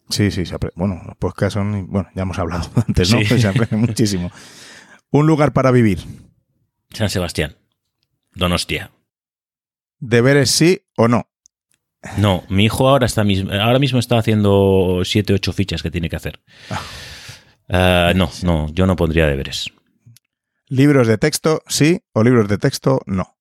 [0.09, 0.43] Sí, sí,
[0.75, 3.23] bueno, los podcasts son, bueno, ya hemos hablado antes, ¿no?
[3.23, 4.31] Se aprende muchísimo.
[5.11, 5.99] Un lugar para vivir.
[6.91, 7.57] San Sebastián.
[8.33, 8.91] Donostia.
[9.99, 11.29] ¿Deberes sí o no?
[12.17, 16.15] No, mi hijo ahora está ahora mismo está haciendo siete, ocho fichas que tiene que
[16.15, 16.39] hacer.
[16.69, 16.81] Ah.
[17.69, 19.71] Ah, no, no, yo no pondría deberes.
[20.67, 23.37] ¿Libros de texto sí o libros de texto no?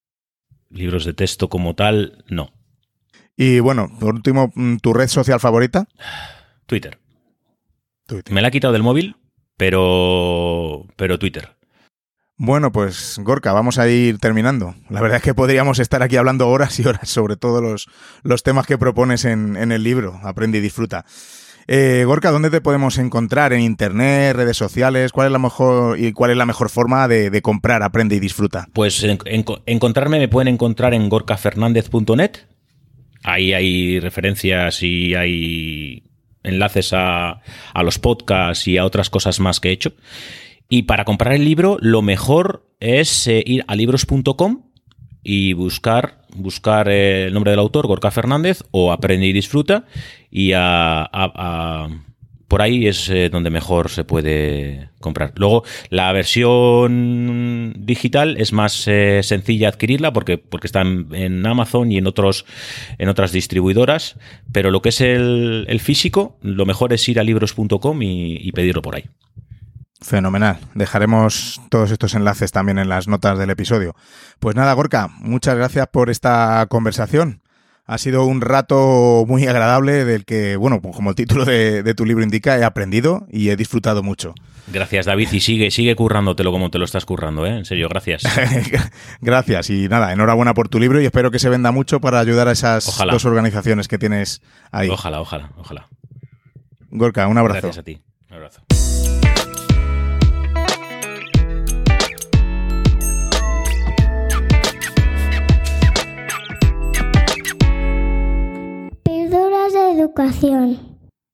[0.71, 2.53] Libros de texto como tal, no.
[3.37, 5.87] Y bueno, por último, mm, ¿tu red social favorita?
[6.69, 7.01] Twitter.
[8.07, 8.33] Twitter.
[8.33, 9.17] Me la ha quitado del móvil,
[9.57, 11.57] pero, pero Twitter.
[12.37, 14.77] Bueno, pues Gorka, vamos a ir terminando.
[14.89, 17.89] La verdad es que podríamos estar aquí hablando horas y horas sobre todos los,
[18.23, 20.21] los temas que propones en, en el libro.
[20.23, 21.05] Aprende y disfruta.
[21.71, 23.53] Eh, Gorka, ¿dónde te podemos encontrar?
[23.53, 25.13] ¿En internet, redes sociales?
[25.13, 28.69] ¿Cuál es la mejor y cuál es la mejor forma de, comprar, aprende y disfruta?
[28.73, 29.05] Pues
[29.67, 32.31] encontrarme me pueden encontrar en gorkafernandez.net.
[33.23, 36.08] Ahí hay referencias y hay
[36.49, 37.41] enlaces a,
[37.83, 39.93] los podcasts y a otras cosas más que he hecho.
[40.69, 44.63] Y para comprar el libro, lo mejor es eh, ir a libros.com
[45.23, 49.87] y buscar, buscar el nombre del autor, Gorka Fernández, o Aprende y Disfruta,
[50.31, 50.53] y
[52.49, 55.33] por ahí es eh, donde mejor se puede comprar.
[55.37, 61.99] Luego, la versión digital es más eh, sencilla adquirirla porque, porque está en, Amazon y
[61.99, 62.47] en, otros,
[62.99, 64.17] en otras distribuidoras,
[64.53, 68.97] pero lo que es el, físico, lo mejor es ir a libros.com y pedirlo por
[68.97, 69.05] ahí.
[70.01, 70.59] Fenomenal.
[70.75, 73.97] Dejaremos todos estos enlaces también en las notas del episodio.
[74.39, 77.43] Pues nada, Gorka, muchas gracias por esta conversación.
[77.89, 82.05] Ha sido un rato muy agradable del que, bueno, pues como el título de, tu
[82.05, 84.35] libro indica, he aprendido y he disfrutado mucho.
[84.67, 87.57] Gracias, David, y sigue, sigue currándotelo como te lo estás currando, ¿eh?
[87.57, 88.25] En serio, gracias.
[89.23, 92.49] gracias, y nada, enhorabuena por tu libro y espero que se venda mucho para ayudar
[92.49, 94.91] a esas dos organizaciones que tienes ahí.
[94.91, 95.89] Ojalá, ojalá, ojalá.
[96.91, 97.63] Gorka, un abrazo.
[97.63, 98.03] Gracias a ti.
[98.29, 98.78] Un abrazo.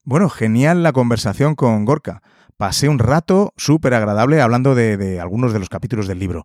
[0.05, 2.22] Bueno, genial la conversación con Gorka.
[2.57, 6.45] Pasé un rato súper agradable hablando de, algunos de los capítulos del libro.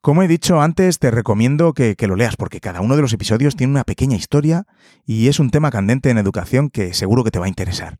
[0.00, 3.56] Como he dicho antes, te recomiendo que, lo leas porque cada uno de los episodios
[3.56, 4.66] tiene una pequeña historia
[5.06, 7.98] y es un tema candente en educación que seguro que te va a interesar.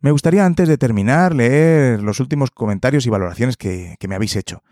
[0.00, 4.36] Me gustaría antes de terminar leer los últimos comentarios y valoraciones que, que me habéis
[4.36, 4.62] hecho.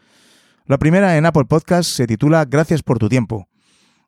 [0.65, 3.49] La primera en Apple Podcast se titula Gracias por tu tiempo.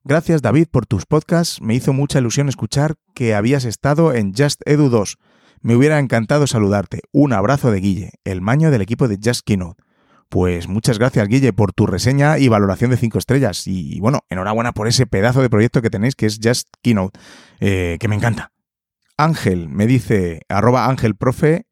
[0.09, 4.63] Gracias David por tus podcasts, me hizo mucha ilusión escuchar que habías estado en Just
[4.65, 5.19] Edu 2.
[5.61, 7.03] Me hubiera encantado saludarte.
[7.13, 9.83] Un abrazo de Guille, el maño del equipo de Just Keynote.
[10.31, 13.67] Pues muchas gracias, Guille, por tu reseña y valoración de 5 estrellas.
[13.67, 17.21] Y bueno, enhorabuena por ese pedazo de proyecto que tenéis, que es Just Keynote,
[17.61, 18.51] eh, que me encanta.
[19.19, 21.67] Ángel me dice, arroba ángelprofe,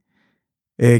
[0.76, 0.98] eh,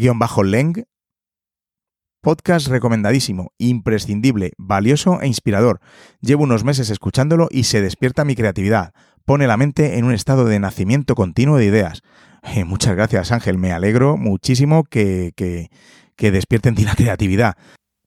[2.27, 5.79] podcast recomendadísimo, imprescindible, valioso e inspirador.
[6.21, 8.95] Llevo unos meses escuchándolo y se despierta mi creatividad.
[9.25, 12.03] Pone la mente en un estado de nacimiento continuo de ideas.
[12.43, 13.59] Eh, muchas gracias, Ángel.
[13.59, 15.71] Me alegro muchísimo que, que,
[16.17, 17.55] que despierten ti la creatividad.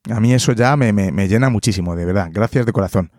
[0.09, 2.27] A mí eso ya me, me, me llena muchísimo, de verdad.
[2.29, 3.13] Gracias de corazón.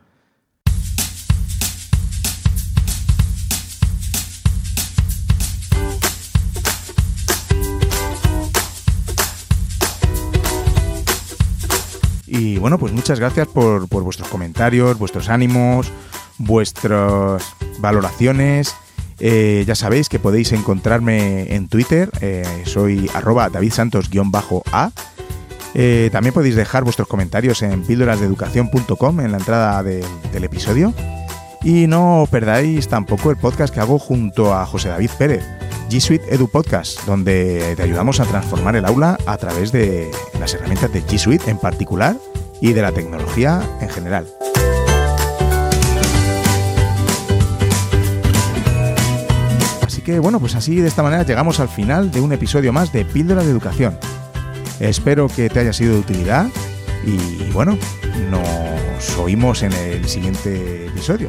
[12.61, 15.91] Bueno, pues muchas gracias por, vuestros comentarios, vuestros ánimos,
[16.39, 17.43] vuestras
[17.79, 18.75] valoraciones.
[19.19, 24.93] Eh, ya sabéis que podéis encontrarme en Twitter, eh, soy arroba davidsantos-a.
[25.73, 30.93] Eh, también podéis dejar vuestros comentarios en píldorasdeeducación.com en la entrada de, del episodio.
[31.63, 35.45] Y no perdáis tampoco el podcast que hago junto a José David Pérez,
[35.91, 40.55] G Suite Edu Podcast, donde te ayudamos a transformar el aula a través de las
[40.55, 42.17] herramientas de G Suite en particular
[42.61, 44.27] y de la tecnología en general.
[49.87, 52.93] Así que bueno, pues así de esta manera llegamos al final de un episodio más
[52.93, 53.99] de Píldoras de Educación.
[54.79, 56.47] Espero que te haya sido de utilidad
[57.05, 57.77] y bueno,
[58.31, 61.29] nos oímos en el siguiente episodio.